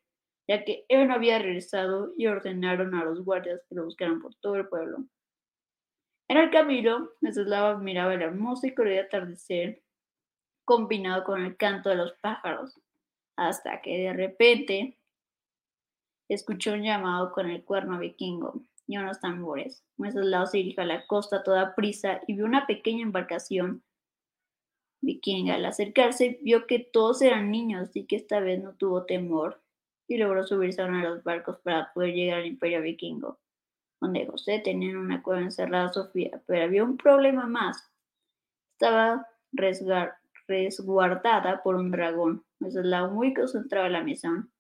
ya 0.50 0.66
que 0.66 0.84
él 0.90 1.08
no 1.08 1.14
había 1.14 1.40
regresado 1.40 2.12
y 2.18 2.28
ordenaron 2.28 2.94
a 2.94 3.06
los 3.06 3.24
guardias 3.24 3.62
que 3.70 3.76
lo 3.76 3.86
buscaran 3.86 4.22
por 4.22 4.36
todo 4.36 4.56
el 4.58 4.68
pueblo. 4.68 5.06
En 6.32 6.38
el 6.38 6.50
camino, 6.50 7.10
Meseslava 7.20 7.78
miraba 7.78 8.14
el 8.14 8.22
hermoso 8.22 8.66
y 8.66 8.74
colorido 8.74 9.04
atardecer 9.04 9.84
combinado 10.64 11.26
con 11.26 11.44
el 11.44 11.58
canto 11.58 11.90
de 11.90 11.98
los 11.98 12.14
pájaros 12.22 12.80
hasta 13.36 13.82
que 13.82 13.98
de 13.98 14.14
repente 14.14 14.98
escuchó 16.30 16.72
un 16.72 16.84
llamado 16.84 17.34
con 17.34 17.50
el 17.50 17.66
cuerno 17.66 18.00
vikingo 18.00 18.62
y 18.88 18.96
unos 18.96 19.20
tambores. 19.20 19.84
lado 19.98 20.46
se 20.46 20.60
dirigió 20.60 20.84
a 20.84 20.86
la 20.86 21.06
costa 21.06 21.40
a 21.40 21.44
toda 21.44 21.76
prisa 21.76 22.22
y 22.26 22.36
vio 22.36 22.46
una 22.46 22.66
pequeña 22.66 23.04
embarcación 23.04 23.84
vikinga. 25.02 25.56
Al 25.56 25.66
acercarse 25.66 26.40
vio 26.42 26.66
que 26.66 26.80
todos 26.80 27.22
eran 27.22 27.52
niños 27.52 27.90
y 27.94 28.06
que 28.06 28.16
esta 28.16 28.40
vez 28.40 28.64
no 28.64 28.74
tuvo 28.76 29.04
temor 29.06 29.62
y 30.08 30.16
logró 30.16 30.48
subirse 30.48 30.82
a 30.82 30.86
uno 30.86 31.00
de 31.00 31.10
los 31.10 31.26
barcos 31.26 31.60
para 31.60 31.92
poder 31.92 32.14
llegar 32.14 32.40
al 32.40 32.46
imperio 32.46 32.82
vikingo, 32.82 33.41
donde 34.02 34.26
José 34.26 34.60
tenía 34.60 35.00
una 35.00 35.22
cueva 35.22 35.42
encerrada 35.42 35.94
Sofía. 35.94 36.42
Pero 36.48 36.64
había 36.64 36.84
un 36.84 36.98
problema 36.98 37.46
más. 37.48 37.90
Estaba 38.74 39.28
resguardada 40.48 41.62
por 41.64 41.76
un 41.76 41.92
dragón. 41.92 42.44
la 42.60 43.08
muy 43.08 43.34
concentrado 43.34 43.86
en 43.86 43.94
la 43.94 44.04
misión. 44.04 44.52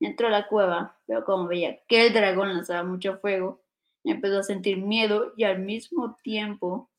Entró 0.00 0.28
a 0.28 0.30
la 0.30 0.46
cueva, 0.46 0.96
pero 1.06 1.24
como 1.24 1.48
veía 1.48 1.80
que 1.88 2.06
el 2.06 2.12
dragón 2.12 2.54
lanzaba 2.54 2.84
mucho 2.84 3.18
fuego, 3.18 3.62
empezó 4.04 4.38
a 4.38 4.42
sentir 4.42 4.78
miedo 4.78 5.32
y 5.36 5.44
al 5.44 5.58
mismo 5.60 6.16
tiempo 6.22 6.90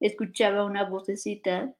escuchaba 0.00 0.64
una 0.64 0.84
vocecita, 0.84 1.74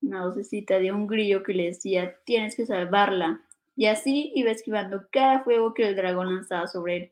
una 0.00 0.26
vocecita 0.26 0.78
de 0.78 0.92
un 0.92 1.06
grillo 1.06 1.42
que 1.42 1.54
le 1.54 1.66
decía, 1.66 2.16
tienes 2.24 2.56
que 2.56 2.66
salvarla. 2.66 3.42
Y 3.74 3.86
así 3.86 4.32
iba 4.34 4.50
esquivando 4.50 5.06
cada 5.10 5.42
fuego 5.44 5.72
que 5.72 5.88
el 5.88 5.96
dragón 5.96 6.34
lanzaba 6.34 6.66
sobre 6.66 6.96
él, 6.96 7.11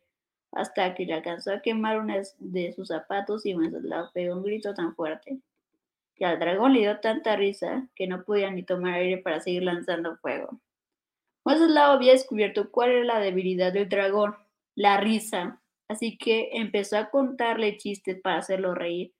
hasta 0.53 0.95
que 0.95 1.07
le 1.07 1.15
alcanzó 1.15 1.53
a 1.53 1.63
quemar 1.63 1.99
una 1.99 2.23
de 2.39 2.73
sus 2.73 2.89
zapatos 2.89 3.47
y 3.47 3.55
la 3.55 4.11
pegó 4.13 4.37
un 4.37 4.43
grito 4.43 4.75
tan 4.75 4.95
fuerte 4.95 5.41
que 6.21 6.27
al 6.27 6.39
dragón 6.39 6.75
le 6.75 6.81
dio 6.81 7.01
tanta 7.01 7.35
risa 7.35 7.89
que 7.97 8.07
no 8.07 8.25
podía 8.25 8.51
ni 8.51 8.63
tomar 8.63 8.93
aire 8.93 9.17
para 9.17 9.41
seguir 9.41 9.63
lanzando 9.63 10.19
fuego. 10.19 10.61
lado 11.47 11.93
había 11.93 12.13
descubierto 12.13 12.71
cuál 12.71 12.91
era 12.91 13.05
la 13.05 13.21
debilidad 13.21 13.73
del 13.73 13.89
dragón, 13.89 14.37
la 14.75 14.99
risa, 14.99 15.63
así 15.89 16.19
que 16.19 16.51
empezó 16.53 16.99
a 16.99 17.09
contarle 17.09 17.79
chistes 17.79 18.21
para 18.21 18.37
hacerlo 18.37 18.75
reír. 18.75 19.15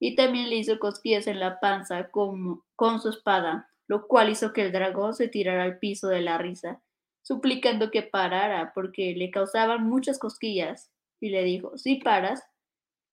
Y 0.00 0.16
también 0.16 0.48
le 0.48 0.56
hizo 0.56 0.78
cosquillas 0.78 1.26
en 1.26 1.38
la 1.38 1.60
panza 1.60 2.08
con, 2.08 2.62
con 2.76 3.02
su 3.02 3.10
espada, 3.10 3.68
lo 3.86 4.08
cual 4.08 4.30
hizo 4.30 4.54
que 4.54 4.62
el 4.62 4.72
dragón 4.72 5.12
se 5.12 5.28
tirara 5.28 5.64
al 5.64 5.78
piso 5.78 6.08
de 6.08 6.22
la 6.22 6.38
risa, 6.38 6.80
suplicando 7.22 7.90
que 7.90 8.02
parara 8.02 8.72
porque 8.74 9.14
le 9.14 9.30
causaban 9.30 9.88
muchas 9.88 10.18
cosquillas. 10.18 10.90
Y 11.20 11.30
le 11.30 11.44
dijo, 11.44 11.78
si 11.78 11.96
paras, 11.96 12.44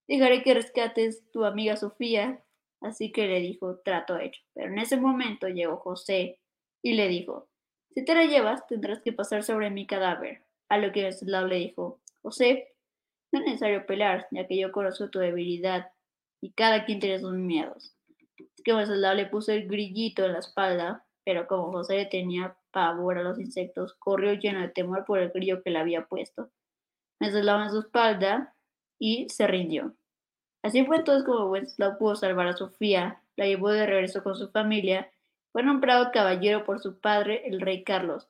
dejaré 0.07 0.41
que 0.41 0.55
rescates 0.55 1.29
tu 1.31 1.45
amiga 1.45 1.77
Sofía 1.77 2.43
Así 2.81 3.11
que 3.11 3.27
le 3.27 3.41
dijo, 3.41 3.79
trato 3.79 4.17
hecho. 4.17 4.41
Pero 4.53 4.71
en 4.71 4.79
ese 4.79 4.97
momento 4.97 5.47
llegó 5.47 5.77
José 5.77 6.39
y 6.81 6.93
le 6.93 7.07
dijo, 7.07 7.49
si 7.91 8.05
te 8.05 8.15
la 8.15 8.25
llevas, 8.25 8.65
tendrás 8.67 9.01
que 9.01 9.11
pasar 9.11 9.43
sobre 9.43 9.69
mi 9.69 9.85
cadáver. 9.85 10.43
A 10.69 10.77
lo 10.77 10.91
que 10.91 11.03
Wenceslao 11.03 11.47
le 11.47 11.57
dijo, 11.57 11.99
José, 12.21 12.73
no 13.31 13.39
es 13.39 13.45
necesario 13.45 13.85
pelear, 13.85 14.27
ya 14.31 14.47
que 14.47 14.57
yo 14.57 14.71
conozco 14.71 15.09
tu 15.09 15.19
debilidad 15.19 15.91
y 16.41 16.51
cada 16.51 16.85
quien 16.85 16.99
tiene 16.99 17.19
sus 17.19 17.33
miedos. 17.33 17.95
Así 18.37 18.63
que 18.63 18.73
Wenceslao 18.73 19.15
le 19.15 19.25
puso 19.25 19.51
el 19.51 19.67
grillito 19.67 20.25
en 20.25 20.33
la 20.33 20.39
espalda, 20.39 21.05
pero 21.25 21.47
como 21.47 21.71
José 21.71 22.07
tenía 22.09 22.55
pavor 22.71 23.17
a 23.17 23.23
los 23.23 23.39
insectos, 23.39 23.95
corrió 23.95 24.33
lleno 24.33 24.61
de 24.61 24.69
temor 24.69 25.05
por 25.05 25.19
el 25.19 25.29
grillo 25.29 25.61
que 25.63 25.69
le 25.69 25.79
había 25.79 26.05
puesto. 26.05 26.49
Wenceslao 27.19 27.61
en 27.63 27.71
su 27.71 27.79
espalda 27.79 28.55
y 28.97 29.27
se 29.29 29.47
rindió. 29.47 29.93
Así 30.61 30.85
fue 30.85 30.97
entonces 30.97 31.25
como 31.25 31.49
Wenceslao 31.51 31.97
pudo 31.97 32.15
salvar 32.15 32.47
a 32.47 32.53
Sofía, 32.53 33.21
la 33.35 33.45
llevó 33.45 33.69
de 33.69 33.85
regreso 33.85 34.23
con 34.23 34.35
su 34.35 34.49
familia, 34.51 35.09
fue 35.51 35.63
nombrado 35.63 36.11
caballero 36.11 36.65
por 36.65 36.79
su 36.79 36.99
padre, 36.99 37.47
el 37.47 37.61
rey 37.61 37.83
Carlos, 37.83 38.27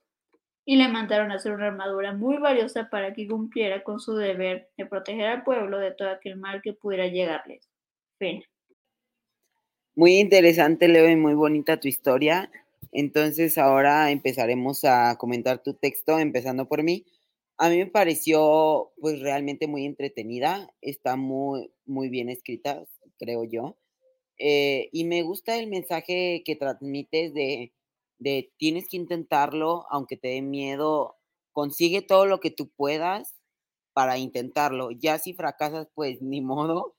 y 0.65 0.75
le 0.75 0.87
mandaron 0.87 1.31
a 1.31 1.35
hacer 1.35 1.51
una 1.51 1.67
armadura 1.67 2.13
muy 2.13 2.37
valiosa 2.37 2.89
para 2.89 3.13
que 3.13 3.27
cumpliera 3.27 3.83
con 3.83 3.99
su 3.99 4.15
deber 4.15 4.69
de 4.77 4.85
proteger 4.85 5.25
al 5.25 5.43
pueblo 5.43 5.79
de 5.79 5.91
todo 5.91 6.09
aquel 6.09 6.37
mal 6.37 6.61
que 6.61 6.73
pudiera 6.73 7.07
llegarles. 7.07 7.67
Fin. 8.19 8.43
Muy 9.95 10.19
interesante, 10.19 10.87
Leo, 10.87 11.09
y 11.09 11.15
muy 11.15 11.33
bonita 11.33 11.79
tu 11.79 11.87
historia. 11.87 12.49
Entonces 12.91 13.57
ahora 13.57 14.11
empezaremos 14.11 14.83
a 14.83 15.17
comentar 15.17 15.63
tu 15.63 15.73
texto, 15.75 16.19
empezando 16.19 16.67
por 16.67 16.83
mí. 16.83 17.05
A 17.57 17.69
mí 17.69 17.77
me 17.77 17.87
pareció 17.87 18.91
pues 18.99 19.19
realmente 19.19 19.67
muy 19.67 19.85
entretenida, 19.85 20.69
está 20.81 21.15
muy, 21.15 21.71
muy 21.85 22.09
bien 22.09 22.29
escrita, 22.29 22.85
creo 23.17 23.43
yo. 23.43 23.77
Eh, 24.37 24.89
y 24.93 25.05
me 25.05 25.23
gusta 25.23 25.57
el 25.57 25.67
mensaje 25.67 26.43
que 26.45 26.55
transmites 26.55 27.33
de, 27.33 27.73
de 28.19 28.53
tienes 28.57 28.87
que 28.89 28.97
intentarlo, 28.97 29.85
aunque 29.89 30.17
te 30.17 30.29
dé 30.29 30.41
miedo, 30.41 31.17
consigue 31.51 32.01
todo 32.01 32.25
lo 32.25 32.39
que 32.39 32.51
tú 32.51 32.69
puedas 32.69 33.35
para 33.93 34.17
intentarlo. 34.17 34.91
Ya 34.91 35.17
si 35.19 35.33
fracasas, 35.33 35.89
pues 35.93 36.21
ni 36.21 36.41
modo, 36.41 36.95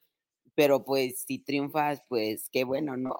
pero 0.54 0.84
pues 0.84 1.24
si 1.26 1.38
triunfas, 1.38 2.02
pues 2.08 2.48
qué 2.52 2.64
bueno, 2.64 2.96
¿no? 2.96 3.16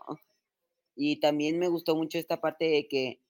Y 1.03 1.19
también 1.19 1.59
me 1.59 1.69
gustó 1.69 1.97
mucho 1.97 2.19
esta 2.19 2.43
parte 2.43 2.67
de 2.67 2.87
que 2.87 3.21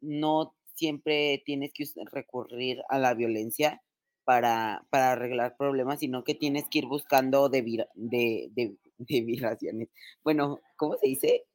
no 0.00 0.54
siempre 0.74 1.42
tienes 1.44 1.72
que 1.74 1.84
recurrir 2.12 2.82
a 2.88 3.00
la 3.00 3.14
violencia 3.14 3.82
para, 4.24 4.86
para 4.90 5.10
arreglar 5.12 5.56
problemas, 5.56 5.98
sino 5.98 6.22
que 6.22 6.36
tienes 6.36 6.66
que 6.70 6.78
ir 6.78 6.86
buscando 6.86 7.48
de, 7.48 7.62
de, 7.96 8.48
de, 8.52 8.76
de 8.98 9.88
Bueno, 10.22 10.60
¿cómo 10.76 10.96
se 10.98 11.08
dice? 11.08 11.46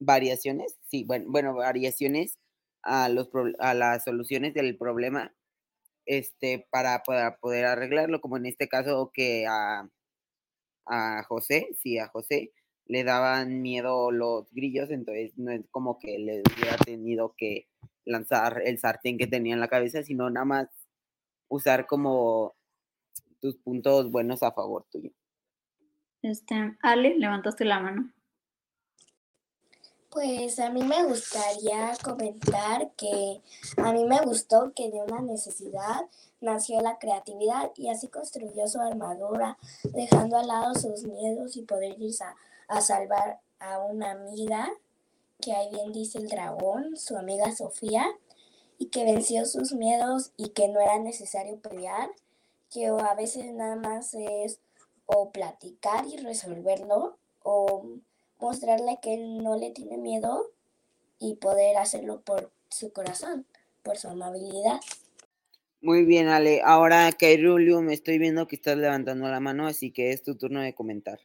Variaciones. 0.00 0.76
Sí, 0.90 1.04
bueno, 1.04 1.26
bueno 1.30 1.54
variaciones 1.54 2.36
a, 2.82 3.08
los, 3.08 3.28
a 3.60 3.74
las 3.74 4.02
soluciones 4.02 4.54
del 4.54 4.76
problema 4.76 5.32
este, 6.06 6.66
para, 6.70 7.04
para 7.04 7.36
poder 7.38 7.66
arreglarlo, 7.66 8.20
como 8.20 8.38
en 8.38 8.46
este 8.46 8.68
caso 8.68 9.12
que 9.14 9.46
a, 9.48 9.88
a 10.86 11.22
José, 11.24 11.68
sí, 11.80 11.98
a 11.98 12.08
José 12.08 12.52
le 12.86 13.04
daban 13.04 13.62
miedo 13.62 14.10
los 14.10 14.50
grillos, 14.52 14.90
entonces 14.90 15.32
no 15.36 15.50
es 15.50 15.62
como 15.70 15.98
que 15.98 16.18
le 16.18 16.42
hubiera 16.42 16.76
tenido 16.76 17.34
que 17.36 17.68
lanzar 18.04 18.62
el 18.64 18.78
sartén 18.78 19.18
que 19.18 19.26
tenía 19.26 19.54
en 19.54 19.60
la 19.60 19.68
cabeza, 19.68 20.02
sino 20.02 20.30
nada 20.30 20.46
más 20.46 20.68
usar 21.48 21.86
como 21.86 22.54
tus 23.40 23.56
puntos 23.56 24.10
buenos 24.10 24.42
a 24.42 24.52
favor 24.52 24.86
tuyo. 24.90 25.10
Este, 26.22 26.76
Ale, 26.82 27.16
levantaste 27.18 27.64
la 27.64 27.80
mano. 27.80 28.12
Pues 30.10 30.58
a 30.60 30.70
mí 30.70 30.82
me 30.82 31.04
gustaría 31.04 31.92
comentar 32.02 32.90
que 32.96 33.42
a 33.76 33.92
mí 33.92 34.04
me 34.04 34.20
gustó 34.22 34.72
que 34.74 34.90
de 34.90 35.02
una 35.02 35.20
necesidad 35.20 36.06
nació 36.40 36.80
la 36.80 36.98
creatividad 36.98 37.70
y 37.76 37.88
así 37.88 38.08
construyó 38.08 38.66
su 38.66 38.80
armadura, 38.80 39.58
dejando 39.82 40.38
al 40.38 40.46
lado 40.46 40.74
sus 40.74 41.04
miedos 41.04 41.56
y 41.56 41.62
poder 41.62 42.00
ir 42.00 42.14
a, 42.22 42.34
a 42.68 42.80
salvar 42.80 43.40
a 43.58 43.78
una 43.80 44.12
amiga, 44.12 44.70
que 45.40 45.52
ahí 45.52 45.70
bien 45.70 45.92
dice 45.92 46.18
el 46.18 46.28
dragón, 46.28 46.96
su 46.96 47.16
amiga 47.16 47.54
Sofía, 47.54 48.06
y 48.78 48.86
que 48.86 49.04
venció 49.04 49.46
sus 49.46 49.72
miedos 49.72 50.32
y 50.36 50.50
que 50.50 50.68
no 50.68 50.80
era 50.80 50.98
necesario 50.98 51.58
pelear, 51.60 52.10
que 52.70 52.86
a 52.86 53.14
veces 53.14 53.52
nada 53.52 53.76
más 53.76 54.14
es 54.14 54.60
o 55.06 55.30
platicar 55.30 56.04
y 56.06 56.16
resolverlo, 56.16 57.16
o 57.42 58.00
mostrarle 58.38 58.98
que 59.00 59.14
él 59.14 59.42
no 59.42 59.56
le 59.56 59.70
tiene 59.70 59.96
miedo 59.96 60.50
y 61.18 61.36
poder 61.36 61.76
hacerlo 61.76 62.20
por 62.20 62.50
su 62.68 62.92
corazón, 62.92 63.46
por 63.82 63.96
su 63.96 64.08
amabilidad. 64.08 64.80
Muy 65.80 66.04
bien, 66.04 66.28
Ale. 66.28 66.62
Ahora, 66.64 67.10
Kairulio, 67.12 67.80
me 67.80 67.94
estoy 67.94 68.18
viendo 68.18 68.48
que 68.48 68.56
estás 68.56 68.76
levantando 68.76 69.28
la 69.28 69.40
mano, 69.40 69.66
así 69.66 69.92
que 69.92 70.10
es 70.10 70.22
tu 70.22 70.34
turno 70.36 70.60
de 70.60 70.74
comentar. 70.74 71.20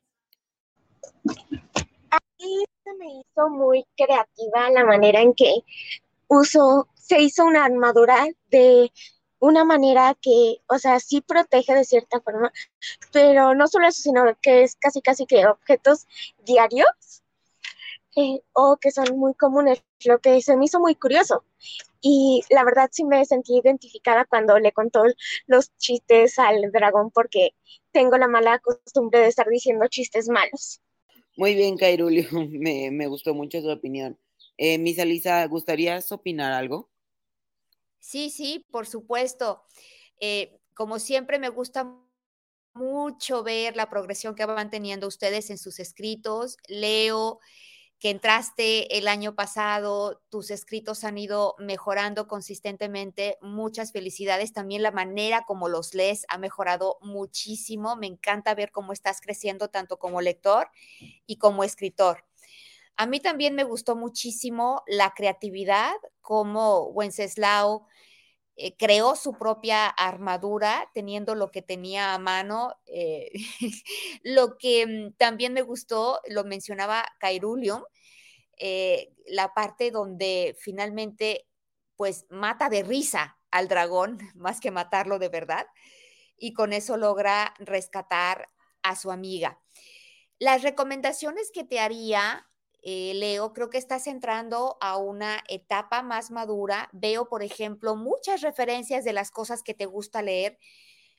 A 2.11 2.19
mí 2.39 2.65
se 2.83 2.93
me 2.95 3.19
hizo 3.19 3.49
muy 3.49 3.85
creativa 3.95 4.69
la 4.69 4.85
manera 4.85 5.21
en 5.21 5.33
que 5.33 5.63
uso, 6.27 6.87
se 6.95 7.21
hizo 7.21 7.45
una 7.45 7.65
armadura 7.65 8.25
de 8.49 8.91
una 9.39 9.65
manera 9.65 10.15
que, 10.21 10.57
o 10.67 10.77
sea, 10.77 10.99
sí 10.99 11.21
protege 11.21 11.73
de 11.73 11.83
cierta 11.83 12.21
forma, 12.21 12.53
pero 13.11 13.55
no 13.55 13.67
solo 13.67 13.87
eso, 13.87 14.01
sino 14.01 14.23
que 14.41 14.63
es 14.63 14.75
casi, 14.75 15.01
casi 15.01 15.25
que 15.25 15.45
objetos 15.47 16.07
diarios 16.45 17.23
eh, 18.15 18.41
o 18.53 18.77
que 18.77 18.91
son 18.91 19.17
muy 19.17 19.33
comunes, 19.33 19.83
lo 20.05 20.19
que 20.19 20.41
se 20.41 20.55
me 20.57 20.65
hizo 20.65 20.79
muy 20.79 20.95
curioso. 20.95 21.43
Y 22.01 22.43
la 22.49 22.63
verdad 22.63 22.89
sí 22.91 23.03
me 23.03 23.25
sentí 23.25 23.57
identificada 23.57 24.25
cuando 24.25 24.59
le 24.59 24.71
contó 24.71 25.03
los 25.47 25.75
chistes 25.77 26.37
al 26.39 26.71
dragón 26.71 27.11
porque 27.11 27.55
tengo 27.91 28.17
la 28.17 28.27
mala 28.27 28.59
costumbre 28.59 29.19
de 29.21 29.27
estar 29.27 29.47
diciendo 29.47 29.87
chistes 29.87 30.29
malos. 30.29 30.81
Muy 31.37 31.55
bien, 31.55 31.77
Kairulio, 31.77 32.27
me, 32.49 33.07
gustó 33.07 33.33
mucho 33.33 33.61
su 33.61 33.69
opinión. 33.69 34.17
Eh, 34.57 34.77
Misa 34.77 35.05
Lisa, 35.05 35.45
¿gustarías 35.47 36.11
opinar 36.11 36.51
algo? 36.51 36.89
Sí, 37.99 38.29
sí, 38.29 38.65
por 38.71 38.87
supuesto. 38.87 39.63
Eh, 40.19 40.59
como 40.73 40.99
siempre, 40.99 41.39
me 41.39 41.49
gusta 41.49 41.97
mucho 42.73 43.43
ver 43.43 43.75
la 43.75 43.89
progresión 43.89 44.35
que 44.35 44.45
van 44.45 44.69
teniendo 44.69 45.07
ustedes 45.07 45.49
en 45.49 45.57
sus 45.57 45.79
escritos. 45.79 46.57
Leo 46.67 47.39
que 48.01 48.09
entraste 48.09 48.97
el 48.97 49.07
año 49.07 49.35
pasado, 49.35 50.23
tus 50.29 50.49
escritos 50.49 51.03
han 51.03 51.19
ido 51.19 51.53
mejorando 51.59 52.27
consistentemente. 52.27 53.37
Muchas 53.43 53.91
felicidades. 53.91 54.53
También 54.53 54.81
la 54.81 54.89
manera 54.89 55.43
como 55.45 55.69
los 55.69 55.93
lees 55.93 56.25
ha 56.27 56.39
mejorado 56.39 56.97
muchísimo. 57.01 57.95
Me 57.95 58.07
encanta 58.07 58.55
ver 58.55 58.71
cómo 58.71 58.91
estás 58.91 59.21
creciendo 59.21 59.67
tanto 59.67 59.99
como 59.99 60.19
lector 60.19 60.71
y 61.27 61.35
como 61.35 61.63
escritor. 61.63 62.25
A 62.97 63.05
mí 63.05 63.19
también 63.19 63.53
me 63.53 63.65
gustó 63.65 63.95
muchísimo 63.95 64.81
la 64.87 65.13
creatividad, 65.13 65.93
como 66.21 66.87
Wenceslao 66.87 67.85
eh, 68.63 68.75
creó 68.77 69.15
su 69.15 69.33
propia 69.33 69.87
armadura 69.87 70.87
teniendo 70.93 71.33
lo 71.33 71.49
que 71.49 71.63
tenía 71.63 72.13
a 72.13 72.19
mano. 72.19 72.75
Eh, 72.85 73.31
lo 74.23 74.55
que 74.59 74.85
mm, 74.85 75.13
también 75.17 75.53
me 75.53 75.63
gustó, 75.63 76.21
lo 76.27 76.43
mencionaba 76.43 77.03
Cairulium, 77.17 77.83
eh, 78.57 79.15
la 79.25 79.55
parte 79.55 79.89
donde 79.89 80.55
finalmente 80.59 81.47
pues 81.95 82.27
mata 82.29 82.69
de 82.69 82.83
risa 82.83 83.39
al 83.49 83.67
dragón 83.67 84.19
más 84.35 84.59
que 84.59 84.69
matarlo 84.69 85.17
de 85.17 85.29
verdad 85.29 85.65
y 86.37 86.53
con 86.53 86.71
eso 86.71 86.97
logra 86.97 87.55
rescatar 87.57 88.47
a 88.83 88.95
su 88.95 89.11
amiga. 89.11 89.59
Las 90.37 90.61
recomendaciones 90.61 91.49
que 91.51 91.63
te 91.63 91.79
haría 91.79 92.47
eh, 92.81 93.13
Leo, 93.15 93.53
creo 93.53 93.69
que 93.69 93.77
estás 93.77 94.07
entrando 94.07 94.77
a 94.81 94.97
una 94.97 95.43
etapa 95.47 96.01
más 96.01 96.31
madura. 96.31 96.89
Veo, 96.93 97.29
por 97.29 97.43
ejemplo, 97.43 97.95
muchas 97.95 98.41
referencias 98.41 99.03
de 99.03 99.13
las 99.13 99.31
cosas 99.31 99.63
que 99.63 99.73
te 99.73 99.85
gusta 99.85 100.21
leer 100.21 100.57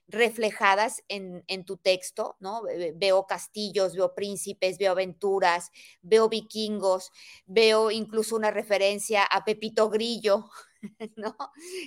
reflejadas 0.09 1.03
en, 1.09 1.65
tu 1.65 1.77
texto, 1.77 2.37
¿no? 2.41 2.63
Veo 2.97 3.27
castillos, 3.27 3.95
veo 3.95 4.15
príncipes, 4.15 4.77
veo 4.77 4.93
aventuras, 4.93 5.71
veo 6.03 6.29
vikingos, 6.29 7.13
veo 7.47 7.91
incluso 7.91 8.37
una 8.37 8.51
referencia 8.51 9.25
a 9.25 9.45
Pepito 9.45 9.89
Grillo, 9.89 10.51
¿no? 11.17 11.37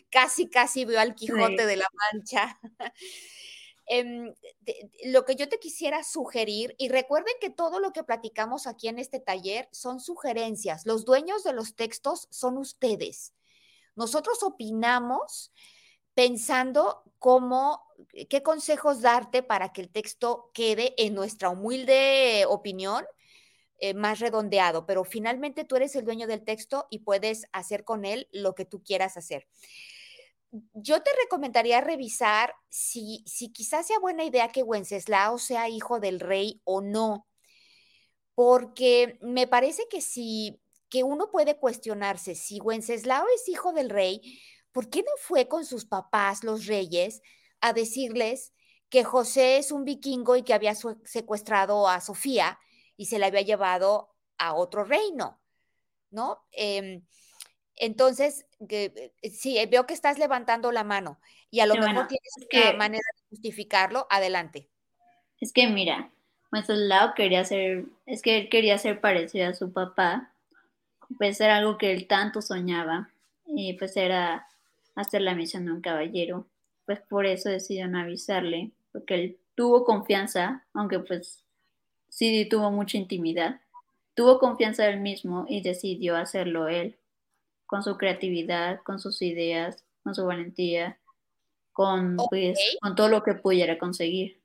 Casi, 0.09 0.49
casi 0.49 0.85
veo 0.85 0.99
al 0.99 1.15
Quijote 1.15 1.65
de 1.65 1.75
la 1.75 1.87
Mancha. 2.13 2.59
Em, 3.87 4.33
lo 5.05 5.25
que 5.25 5.35
yo 5.35 5.47
te 5.47 5.59
quisiera 5.59 6.03
sugerir, 6.03 6.73
y 6.79 6.89
recuerden 6.89 7.35
que 7.39 7.51
todo 7.51 7.79
lo 7.79 7.91
que 7.91 8.03
platicamos 8.03 8.65
aquí 8.65 8.87
en 8.87 8.97
este 8.97 9.19
taller 9.19 9.69
son 9.71 9.99
sugerencias, 9.99 10.85
los 10.85 11.05
dueños 11.05 11.43
de 11.43 11.53
los 11.53 11.75
textos 11.75 12.27
son 12.31 12.57
ustedes. 12.57 13.33
Nosotros 13.95 14.41
opinamos 14.41 15.53
pensando 16.15 17.03
cómo, 17.19 17.83
qué 18.29 18.41
consejos 18.41 19.01
darte 19.01 19.43
para 19.43 19.71
que 19.71 19.81
el 19.81 19.89
texto 19.89 20.49
quede, 20.53 20.95
en 20.97 21.13
nuestra 21.13 21.49
humilde 21.49 22.45
opinión, 22.47 23.05
eh, 23.77 23.93
más 23.93 24.19
redondeado, 24.19 24.85
pero 24.85 25.03
finalmente 25.03 25.65
tú 25.65 25.75
eres 25.75 25.95
el 25.95 26.05
dueño 26.05 26.27
del 26.27 26.43
texto 26.43 26.87
y 26.89 26.99
puedes 26.99 27.45
hacer 27.51 27.83
con 27.83 28.05
él 28.05 28.27
lo 28.31 28.55
que 28.55 28.65
tú 28.65 28.81
quieras 28.81 29.17
hacer 29.17 29.47
yo 30.73 31.01
te 31.01 31.11
recomendaría 31.23 31.81
revisar 31.81 32.53
si, 32.69 33.23
si 33.25 33.51
quizás 33.51 33.87
sea 33.87 33.99
buena 33.99 34.23
idea 34.23 34.49
que 34.49 34.63
Wenceslao 34.63 35.37
sea 35.37 35.69
hijo 35.69 35.99
del 35.99 36.19
rey 36.19 36.61
o 36.63 36.81
no, 36.81 37.27
porque 38.35 39.17
me 39.21 39.47
parece 39.47 39.87
que 39.89 40.01
si 40.01 40.59
que 40.89 41.03
uno 41.03 41.29
puede 41.31 41.57
cuestionarse 41.57 42.35
si 42.35 42.59
Wenceslao 42.59 43.25
es 43.35 43.49
hijo 43.49 43.73
del 43.73 43.89
rey, 43.89 44.39
¿por 44.71 44.89
qué 44.89 45.01
no 45.01 45.11
fue 45.19 45.47
con 45.47 45.65
sus 45.65 45.85
papás, 45.85 46.43
los 46.43 46.67
reyes, 46.67 47.21
a 47.59 47.73
decirles 47.73 48.53
que 48.89 49.03
José 49.03 49.57
es 49.57 49.71
un 49.71 49.83
vikingo 49.83 50.35
y 50.35 50.43
que 50.43 50.53
había 50.53 50.75
secuestrado 50.75 51.87
a 51.87 52.01
Sofía 52.01 52.59
y 52.95 53.07
se 53.07 53.19
la 53.19 53.27
había 53.27 53.41
llevado 53.41 54.15
a 54.37 54.53
otro 54.53 54.83
reino? 54.83 55.41
¿No? 56.11 56.45
Em, 56.51 57.05
entonces, 57.75 58.45
eh, 58.69 59.11
sí, 59.31 59.57
eh, 59.57 59.67
veo 59.67 59.85
que 59.85 59.93
estás 59.93 60.17
levantando 60.17 60.71
la 60.71 60.83
mano 60.83 61.19
y 61.51 61.59
a 61.59 61.65
lo 61.65 61.75
mejor 61.75 62.07
tienes 62.07 62.33
una 62.51 62.77
manera 62.77 63.03
de 63.15 63.23
justificarlo. 63.29 64.07
Adelante. 64.09 64.69
Es 65.39 65.51
que 65.51 65.67
mira, 65.67 66.11
Wenceslao 66.51 67.13
quería 67.13 67.43
ser, 67.43 67.85
es 68.05 68.21
que 68.21 68.37
él 68.37 68.49
quería 68.49 68.77
ser 68.77 69.01
parecido 69.01 69.49
a 69.49 69.53
su 69.53 69.71
papá, 69.71 70.31
pues 71.17 71.39
era 71.41 71.57
algo 71.57 71.77
que 71.77 71.91
él 71.91 72.07
tanto 72.07 72.41
soñaba, 72.41 73.09
y 73.45 73.73
pues 73.73 73.95
era 73.97 74.47
hacer 74.95 75.21
la 75.21 75.35
misión 75.35 75.65
de 75.65 75.73
un 75.73 75.81
caballero, 75.81 76.47
pues 76.85 76.99
por 77.01 77.25
eso 77.25 77.49
decidió 77.49 77.87
no 77.87 77.99
avisarle, 77.99 78.71
porque 78.91 79.15
él 79.15 79.37
tuvo 79.55 79.83
confianza, 79.83 80.65
aunque 80.73 80.99
pues 80.99 81.43
sí 82.09 82.47
tuvo 82.49 82.71
mucha 82.71 82.97
intimidad, 82.97 83.59
tuvo 84.13 84.39
confianza 84.39 84.87
él 84.87 84.99
mismo 84.99 85.45
y 85.49 85.61
decidió 85.61 86.15
hacerlo 86.15 86.67
él, 86.67 86.97
con 87.65 87.83
su 87.83 87.97
creatividad, 87.97 88.81
con 88.83 88.99
sus 88.99 89.21
ideas, 89.21 89.83
con 90.03 90.15
su 90.15 90.25
valentía, 90.25 90.99
con, 91.73 92.17
pues, 92.29 92.57
con 92.81 92.95
todo 92.95 93.09
lo 93.09 93.23
que 93.23 93.33
pudiera 93.33 93.77
conseguir. 93.77 94.41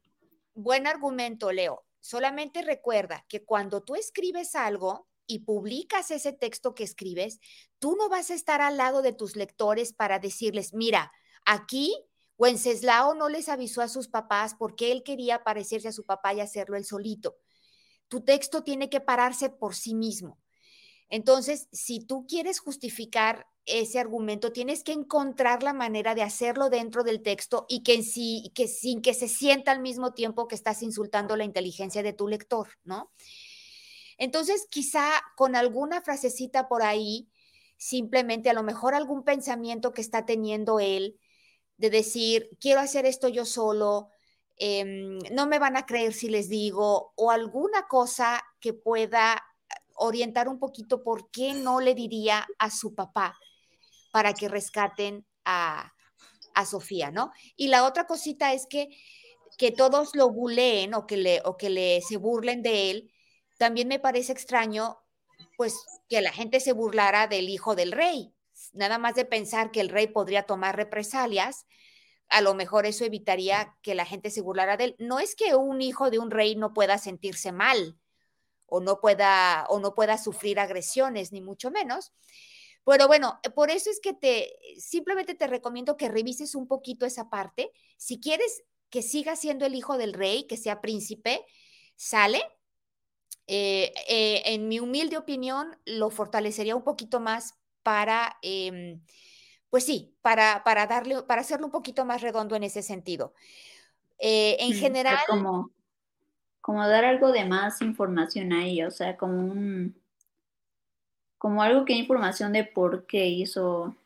Buen 0.55 0.87
argumento, 0.87 1.53
Leo. 1.53 1.85
Solamente 2.01 2.63
recuerda 2.63 3.25
que 3.29 3.45
cuando 3.45 3.83
tú 3.83 3.95
escribes 3.95 4.55
algo 4.55 5.07
y 5.27 5.41
publicas 5.41 6.11
ese 6.11 6.33
texto 6.33 6.75
que 6.75 6.83
escribes, 6.83 7.39
tú 7.79 7.95
no 7.97 8.09
vas 8.09 8.31
a 8.31 8.35
estar 8.35 8.61
al 8.61 8.77
lado 8.77 9.03
de 9.03 9.13
tus 9.13 9.37
lectores 9.37 9.93
para 9.93 10.19
decirles, 10.19 10.75
mira, 10.75 11.13
aquí 11.45 11.95
Wenceslao 12.37 13.15
no 13.15 13.29
les 13.29 13.49
avisó 13.49 13.83
a 13.83 13.89
sus 13.89 14.09
papás 14.09 14.55
porque 14.59 14.93
él 14.93 15.03
quería 15.05 15.45
parecerse 15.45 15.89
a 15.89 15.93
su 15.93 16.05
papá 16.05 16.33
y 16.35 16.41
hacerlo 16.41 16.77
él 16.77 16.85
solito. 16.85 17.37
Tu 18.09 18.23
texto 18.23 18.65
tiene 18.65 18.89
que 18.89 19.01
pararse 19.01 19.51
por 19.51 19.75
sí 19.75 19.95
mismo. 19.95 20.39
Entonces, 21.11 21.69
si 21.73 22.01
tú 22.01 22.25
quieres 22.27 22.61
justificar 22.61 23.47
ese 23.67 23.99
argumento, 23.99 24.53
tienes 24.53 24.85
que 24.85 24.93
encontrar 24.93 25.63
la 25.63 25.73
manera 25.73 26.15
de 26.15 26.23
hacerlo 26.23 26.71
dentro 26.71 27.03
del 27.03 27.21
texto 27.21 27.67
y 27.69 27.83
que, 27.83 28.03
sí, 28.03 28.53
que 28.55 28.69
sin 28.69 29.03
que 29.03 29.13
se 29.13 29.29
sienta 29.29 29.73
al 29.73 29.81
mismo 29.81 30.15
tiempo 30.15 30.49
que 30.49 30.55
estás 30.55 30.83
insultando 30.83 31.37
la 31.37 31.45
inteligencia 31.45 32.03
de 32.03 32.13
tu 32.13 32.29
lector, 32.29 32.69
¿no? 32.85 33.11
Entonces, 34.19 34.67
quizá 34.71 35.11
con 35.37 35.57
alguna 35.57 36.01
frasecita 36.01 36.69
por 36.69 36.83
ahí, 36.83 37.29
simplemente 37.77 38.51
a 38.51 38.55
lo 38.55 38.63
mejor 38.63 38.95
algún 38.95 39.25
pensamiento 39.25 39.93
que 39.93 40.03
está 40.03 40.27
teniendo 40.27 40.79
él, 40.79 41.19
de 41.77 41.91
decir, 41.91 42.51
quiero 42.61 42.81
hacer 42.81 43.07
esto 43.07 43.29
yo 43.29 43.45
solo, 43.47 44.11
em, 44.59 45.19
no 45.33 45.47
me 45.47 45.59
van 45.59 45.77
a 45.77 45.87
creer 45.87 46.13
si 46.13 46.29
les 46.29 46.49
digo, 46.49 47.13
o 47.17 47.31
alguna 47.31 47.89
cosa 47.89 48.43
que 48.61 48.75
pueda 48.75 49.43
orientar 50.01 50.49
un 50.49 50.59
poquito 50.59 51.03
por 51.03 51.31
qué 51.31 51.53
no 51.53 51.81
le 51.81 51.95
diría 51.95 52.47
a 52.59 52.71
su 52.71 52.95
papá 52.95 53.39
para 54.13 54.33
que 54.33 54.49
rescaten 54.49 55.27
a, 55.45 55.93
Sofía, 56.67 57.11
¿no? 57.11 57.33
Y 57.57 57.69
la 57.69 57.87
otra 57.87 58.07
cosita 58.07 58.53
es 58.53 58.67
que, 58.67 58.89
que 59.57 59.71
todos 59.71 60.15
lo 60.15 60.29
buleen 60.29 60.93
o 60.93 61.07
que, 61.07 61.17
le, 61.17 61.41
o 61.47 61.57
que 61.57 61.71
le 61.71 62.03
se 62.03 62.19
burlen 62.19 62.61
de 62.61 62.91
él, 62.91 63.15
también 63.57 63.89
me 63.89 63.99
parece 63.99 64.33
extraño, 64.33 64.99
pues, 65.57 65.75
que 66.11 66.21
la 66.21 66.33
gente 66.33 66.61
se 66.61 66.75
burlara 66.75 67.29
del 67.29 67.49
hijo 67.49 67.77
del 67.77 67.93
rey. 67.93 68.35
Nada 68.75 68.99
más 68.99 69.15
de 69.15 69.25
pensar 69.25 69.71
que 69.71 69.81
el 69.81 69.89
rey 69.89 70.09
podría 70.09 70.43
tomar 70.43 70.77
represalias, 70.77 71.65
a 72.29 72.43
lo 72.43 72.55
mejor 72.55 72.85
eso 72.85 73.07
evitaría 73.07 73.75
que 73.81 73.95
la 73.95 74.05
gente 74.05 74.29
se 74.29 74.43
burlara 74.43 74.77
de 74.77 74.85
él. 74.85 74.97
No 74.99 75.19
es 75.19 75.35
que 75.35 75.55
un 75.55 75.81
hijo 75.81 76.11
de 76.11 76.19
un 76.19 76.31
rey 76.31 76.57
no 76.57 76.75
pueda 76.75 76.99
sentirse 76.99 77.53
mal, 77.53 77.99
o 78.71 78.81
no 78.81 79.01
pueda, 79.01 79.67
o 79.69 79.81
no 79.81 79.95
pueda 79.95 80.17
sufrir 80.17 80.59
agresiones, 80.59 81.33
ni 81.33 81.41
mucho 81.41 81.71
menos. 81.71 82.13
Pero 82.85 83.07
bueno, 83.07 83.39
eh, 83.43 83.51
por 83.51 83.71
eso 83.71 83.91
es 83.91 84.01
que 84.01 84.15
te, 84.15 84.57
simplemente 84.79 85.35
te 85.35 85.47
recomiendo 85.47 85.97
que 85.97 86.09
revises 86.09 86.55
un 86.55 86.67
poquito 86.67 87.07
esa 87.07 87.29
parte. 87.29 87.71
Si 87.97 88.21
quieres 88.21 88.65
que 88.89 89.03
siga 89.03 89.37
siendo 89.37 89.67
el 89.67 89.75
hijo 89.75 89.99
del 89.99 90.15
rey, 90.15 90.45
que 90.45 90.57
sea 90.57 90.81
príncipe, 90.81 91.45
sale. 91.97 92.43
Eh, 93.47 93.93
eh, 94.09 94.43
en 94.47 94.69
mi 94.69 94.81
humilde 94.81 95.17
opinión, 95.17 95.77
lo 95.85 96.11
fortalecería 96.11 96.77
un 96.77 96.85
poquito 96.85 97.21
más 97.21 97.55
para, 97.83 98.39
em, 98.43 99.03
pues 99.71 99.85
sí, 99.85 100.17
para, 100.23 100.63
para 100.65 100.87
darle, 100.87 101.23
para 101.23 101.41
hacerlo 101.41 101.67
un 101.67 101.73
poquito 101.73 102.05
más 102.05 102.23
redondo 102.23 102.57
en 102.57 102.65
ese 102.65 102.83
sentido. 102.83 103.35
en 104.19 104.75
general, 104.75 105.19
como, 105.27 105.71
como 106.71 106.87
dar 106.87 107.05
algo 107.05 107.33
de 107.33 107.45
más 107.47 107.83
información 107.83 108.53
ahí, 108.53 108.81
o 108.85 108.93
sea, 108.93 109.17
como 109.17 109.39
un, 109.39 110.01
como 111.37 111.65
algo 111.65 111.85
que 111.85 111.95
información 111.95 112.53
de 112.53 112.63
por 112.63 113.07
qué 113.07 113.27
hizo, 113.27 113.97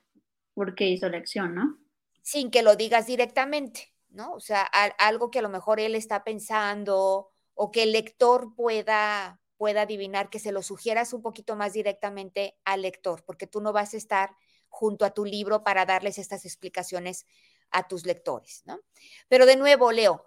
por 0.55 0.75
qué 0.75 0.89
hizo 0.89 1.07
la 1.11 1.19
acción, 1.19 1.55
¿no? 1.55 1.79
Sin 2.23 2.51
que 2.51 2.63
lo 2.63 2.75
digas 2.75 3.07
directamente, 3.07 3.93
¿no? 4.09 4.33
O 4.33 4.41
sea, 4.41 4.63
algo 4.63 5.31
que 5.31 5.41
a 5.41 5.43
lo 5.43 5.51
mejor 5.51 5.79
él 5.79 5.95
está 5.95 6.25
pensando 6.25 7.29
o 7.53 7.71
que 7.71 7.83
el 7.83 7.93
lector 7.93 8.55
pueda, 8.55 9.43
pueda 9.59 9.83
adivinar, 9.83 10.31
que 10.31 10.39
se 10.39 10.51
lo 10.51 10.63
sugieras 10.63 11.13
un 11.13 11.21
poquito 11.21 11.57
más 11.57 11.75
directamente 11.75 12.57
al 12.65 12.81
lector, 12.81 13.25
porque 13.27 13.47
tú 13.47 13.61
no 13.61 13.75
vas 13.75 13.93
a 13.93 13.99
estar 13.99 14.31
junto 14.71 15.05
a 15.05 15.11
tu 15.11 15.27
libro 15.27 15.65
para 15.65 15.85
darles 15.85 16.17
estas 16.17 16.47
explicaciones 16.47 17.27
a 17.71 17.87
tus 17.89 18.07
lectores, 18.07 18.63
¿no? 18.65 18.81
Pero 19.29 19.45
de 19.45 19.57
nuevo, 19.57 19.93
Leo, 19.93 20.25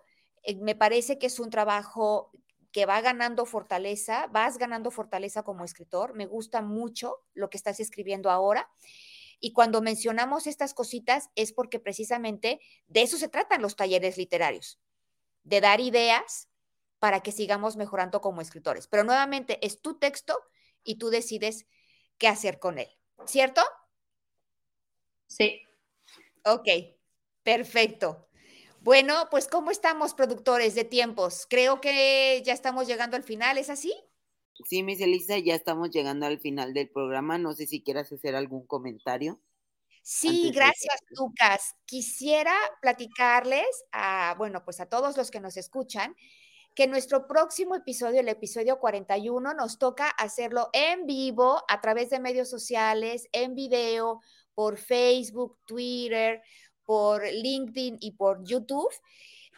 me 0.62 0.76
parece 0.76 1.18
que 1.18 1.28
es 1.28 1.40
un 1.40 1.50
trabajo 1.50 2.32
que 2.72 2.86
va 2.86 3.02
ganando 3.02 3.46
fortaleza, 3.46 4.28
vas 4.28 4.58
ganando 4.58 4.92
fortaleza 4.92 5.44
como 5.44 5.64
escritor. 5.66 6.14
Me 6.14 6.26
gusta 6.26 6.62
mucho 6.62 7.24
lo 7.34 7.50
que 7.50 7.58
estás 7.58 7.80
escribiendo 7.80 8.30
ahora. 8.30 8.70
Y 9.40 9.54
cuando 9.54 9.82
mencionamos 9.82 10.48
estas 10.48 10.74
cositas 10.74 11.30
es 11.36 11.54
porque 11.54 11.80
precisamente 11.80 12.60
de 12.88 13.02
eso 13.04 13.18
se 13.18 13.30
tratan 13.30 13.62
los 13.62 13.76
talleres 13.76 14.18
literarios, 14.18 14.80
de 15.44 15.62
dar 15.62 15.80
ideas 15.80 16.50
para 17.00 17.22
que 17.22 17.32
sigamos 17.32 17.78
mejorando 17.78 18.22
como 18.22 18.42
escritores. 18.42 18.88
Pero 18.88 19.04
nuevamente 19.04 19.66
es 19.66 19.82
tu 19.82 20.00
texto 20.00 20.38
y 20.84 20.98
tú 20.98 21.10
decides 21.10 21.68
qué 22.18 22.28
hacer 22.28 22.60
con 22.60 22.80
él, 22.80 22.90
¿cierto? 23.26 23.62
Sí. 25.28 25.62
Ok, 26.46 26.68
perfecto. 27.44 28.28
Bueno, 28.88 29.28
pues 29.30 29.50
¿cómo 29.50 29.70
estamos, 29.70 30.14
productores 30.14 30.74
de 30.74 30.86
tiempos? 30.86 31.46
Creo 31.50 31.82
que 31.82 32.42
ya 32.46 32.54
estamos 32.54 32.88
llegando 32.88 33.18
al 33.18 33.24
final, 33.24 33.58
¿es 33.58 33.70
así? 33.70 33.94
Sí, 34.64 34.82
Miss 34.82 35.02
Elisa, 35.02 35.38
ya 35.40 35.56
estamos 35.56 35.90
llegando 35.90 36.26
al 36.26 36.40
final 36.40 36.74
del 36.74 36.90
programa. 36.90 37.38
No 37.38 37.52
sé 37.52 37.68
si 37.68 37.84
quieras 37.84 38.10
hacer 38.14 38.34
algún 38.34 38.66
comentario. 38.66 39.42
Sí, 40.04 40.54
gracias, 40.56 41.02
Lucas. 41.10 41.76
Quisiera 41.86 42.56
platicarles 42.82 43.68
a, 43.92 44.36
bueno, 44.38 44.64
pues 44.64 44.80
a 44.80 44.86
todos 44.86 45.18
los 45.18 45.32
que 45.32 45.42
nos 45.42 45.58
escuchan, 45.58 46.16
que 46.74 46.88
nuestro 46.88 47.28
próximo 47.28 47.76
episodio, 47.76 48.22
el 48.22 48.30
episodio 48.30 48.80
41, 48.80 49.54
nos 49.54 49.80
toca 49.80 50.08
hacerlo 50.12 50.70
en 50.72 51.06
vivo 51.06 51.62
a 51.68 51.82
través 51.82 52.10
de 52.10 52.22
medios 52.22 52.50
sociales, 52.50 53.28
en 53.34 53.54
video, 53.54 54.22
por 54.58 54.78
Facebook, 54.78 55.60
Twitter, 55.66 56.42
por 56.88 57.28
LinkedIn 57.28 57.98
y 58.00 58.14
por 58.14 58.44
YouTube. 58.46 58.90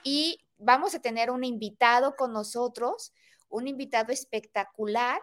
Y 0.03 0.39
vamos 0.57 0.95
a 0.95 0.99
tener 0.99 1.30
un 1.30 1.43
invitado 1.43 2.15
con 2.15 2.34
nosotros, 2.34 3.13
un 3.47 3.67
invitado 3.67 4.11
espectacular. 4.11 5.21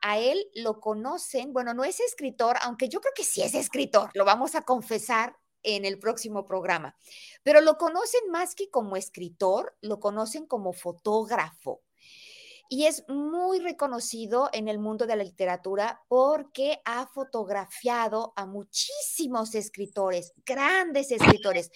A 0.00 0.18
él 0.18 0.46
lo 0.54 0.80
conocen, 0.80 1.52
bueno, 1.52 1.74
no 1.74 1.84
es 1.84 2.00
escritor, 2.00 2.56
aunque 2.62 2.88
yo 2.88 3.00
creo 3.02 3.12
que 3.14 3.24
sí 3.24 3.42
es 3.42 3.54
escritor, 3.54 4.08
lo 4.14 4.24
vamos 4.24 4.54
a 4.54 4.62
confesar 4.62 5.36
en 5.62 5.84
el 5.84 5.98
próximo 5.98 6.46
programa, 6.46 6.96
pero 7.42 7.60
lo 7.60 7.76
conocen 7.76 8.30
más 8.30 8.54
que 8.54 8.70
como 8.70 8.96
escritor, 8.96 9.76
lo 9.82 10.00
conocen 10.00 10.46
como 10.46 10.72
fotógrafo 10.72 11.82
y 12.72 12.86
es 12.86 13.04
muy 13.08 13.58
reconocido 13.58 14.48
en 14.52 14.68
el 14.68 14.78
mundo 14.78 15.04
de 15.04 15.16
la 15.16 15.24
literatura 15.24 16.02
porque 16.06 16.80
ha 16.84 17.08
fotografiado 17.08 18.32
a 18.36 18.46
muchísimos 18.46 19.56
escritores, 19.56 20.32
grandes 20.46 21.10
escritores, 21.10 21.72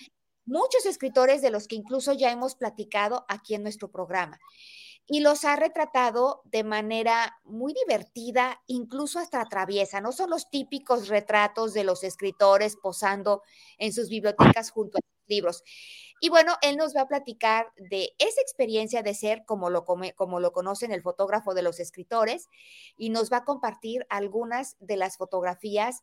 muchos 0.46 0.86
escritores 0.86 1.42
de 1.42 1.50
los 1.50 1.66
que 1.66 1.74
incluso 1.74 2.12
ya 2.12 2.30
hemos 2.30 2.54
platicado 2.54 3.26
aquí 3.28 3.56
en 3.56 3.64
nuestro 3.64 3.90
programa. 3.90 4.38
Y 5.06 5.18
los 5.18 5.44
ha 5.44 5.56
retratado 5.56 6.42
de 6.44 6.62
manera 6.62 7.40
muy 7.42 7.74
divertida, 7.74 8.62
incluso 8.68 9.18
hasta 9.18 9.44
traviesa. 9.46 10.00
No 10.00 10.12
son 10.12 10.30
los 10.30 10.48
típicos 10.48 11.08
retratos 11.08 11.74
de 11.74 11.82
los 11.82 12.04
escritores 12.04 12.76
posando 12.80 13.42
en 13.78 13.92
sus 13.92 14.08
bibliotecas 14.08 14.70
junto 14.70 14.98
a 14.98 15.00
los 15.02 15.28
libros. 15.28 15.64
Y 16.24 16.30
bueno, 16.30 16.56
él 16.62 16.78
nos 16.78 16.96
va 16.96 17.02
a 17.02 17.06
platicar 17.06 17.70
de 17.76 18.14
esa 18.16 18.40
experiencia 18.40 19.02
de 19.02 19.12
ser 19.12 19.44
como 19.44 19.68
lo, 19.68 19.84
como 19.84 20.40
lo 20.40 20.52
conocen 20.54 20.90
el 20.90 21.02
fotógrafo 21.02 21.52
de 21.52 21.60
los 21.60 21.80
escritores 21.80 22.48
y 22.96 23.10
nos 23.10 23.30
va 23.30 23.36
a 23.36 23.44
compartir 23.44 24.06
algunas 24.08 24.78
de 24.80 24.96
las 24.96 25.18
fotografías 25.18 26.02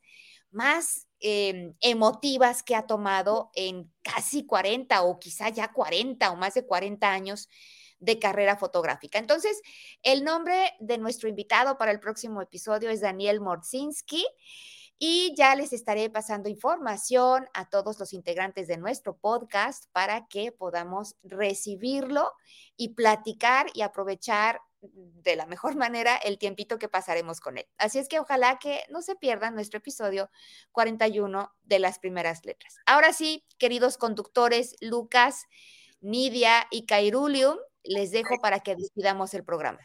más 0.52 1.08
em, 1.22 1.74
emotivas 1.80 2.62
que 2.62 2.76
ha 2.76 2.86
tomado 2.86 3.50
en 3.56 3.92
casi 4.04 4.46
40 4.46 5.02
o 5.02 5.18
quizá 5.18 5.50
ya 5.50 5.74
40 5.74 6.30
o 6.30 6.36
más 6.36 6.54
de 6.54 6.68
40 6.68 7.12
años 7.12 7.50
de 7.98 8.20
carrera 8.20 8.58
fotográfica. 8.58 9.18
Entonces, 9.18 9.60
el 10.04 10.24
nombre 10.24 10.72
de 10.80 11.00
nuestro 11.00 11.30
invitado 11.30 11.80
para 11.80 11.90
el 11.90 12.00
próximo 12.00 12.44
episodio 12.44 12.92
es 12.92 13.02
Daniel 13.02 13.42
Morzinski 13.42 14.24
y 15.04 15.34
ya 15.36 15.56
les 15.56 15.74
estaré 15.74 16.12
pasando 16.12 16.48
información 16.48 17.50
a 17.56 17.68
todos 17.68 18.00
los 18.00 18.14
integrantes 18.14 18.68
de 18.68 18.78
nuestro 18.78 19.18
podcast 19.18 19.86
para 19.92 20.28
que 20.28 20.52
podamos 20.52 21.16
recibirlo 21.24 22.32
y 22.78 22.90
platicar 22.90 23.66
y 23.74 23.82
aprovechar 23.82 24.62
de 24.80 25.36
la 25.36 25.48
mejor 25.48 25.76
manera 25.76 26.18
el 26.18 26.38
tiempito 26.38 26.78
que 26.78 26.88
pasaremos 26.88 27.40
con 27.40 27.58
él. 27.58 27.66
Así 27.80 27.98
es 27.98 28.08
que 28.08 28.20
ojalá 28.20 28.60
que 28.60 28.84
no 28.92 29.02
se 29.02 29.16
pierdan 29.16 29.56
nuestro 29.56 29.80
episodio 29.80 30.30
41 30.72 31.52
de 31.64 31.80
las 31.80 31.98
primeras 31.98 32.46
letras. 32.46 32.76
Ahora 32.86 33.12
sí, 33.12 33.44
queridos 33.58 33.98
conductores, 33.98 34.76
Lucas, 34.82 35.46
Nidia 36.00 36.68
y 36.70 36.86
Cairulium, 36.86 37.58
les 37.84 38.12
dejo 38.12 38.40
para 38.40 38.60
que 38.60 38.76
despidamos 38.76 39.34
el 39.34 39.44
programa. 39.44 39.80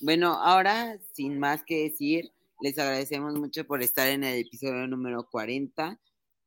Bueno, 0.00 0.32
ahora, 0.42 0.98
sin 1.12 1.38
más 1.38 1.62
que 1.62 1.82
decir, 1.82 2.32
les 2.60 2.78
agradecemos 2.78 3.34
mucho 3.34 3.66
por 3.66 3.82
estar 3.82 4.08
en 4.08 4.24
el 4.24 4.46
episodio 4.46 4.86
número 4.86 5.28
40 5.30 6.00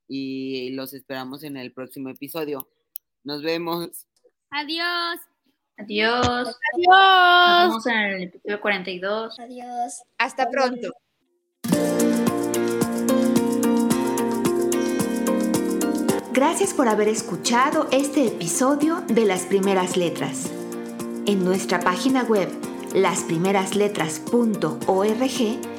y 0.07 0.72
los 0.72 0.93
esperamos 0.93 1.43
en 1.43 1.57
el 1.57 1.72
próximo 1.72 2.10
episodio. 2.10 2.68
Nos 3.24 3.43
vemos. 3.43 4.07
Adiós. 4.51 5.20
Adiós. 5.78 6.57
Adiós. 6.74 7.70
Nos 7.70 7.84
vemos 7.84 7.86
en 7.88 7.97
el 7.97 8.24
episodio 8.24 8.62
42. 8.62 9.39
Adiós. 9.39 10.01
Hasta 10.18 10.49
pronto. 10.49 10.91
Gracias 16.34 16.74
por 16.74 16.88
haber 16.88 17.10
escuchado 17.10 17.88
este 17.91 18.28
episodio 18.28 19.01
de 19.07 19.26
Las 19.26 19.45
Primeras 19.45 19.97
Letras. 19.97 20.49
En 21.26 21.43
nuestra 21.43 21.82
página 21.82 22.24
web, 22.24 22.49
lasprimerasletras.org, 22.93 25.78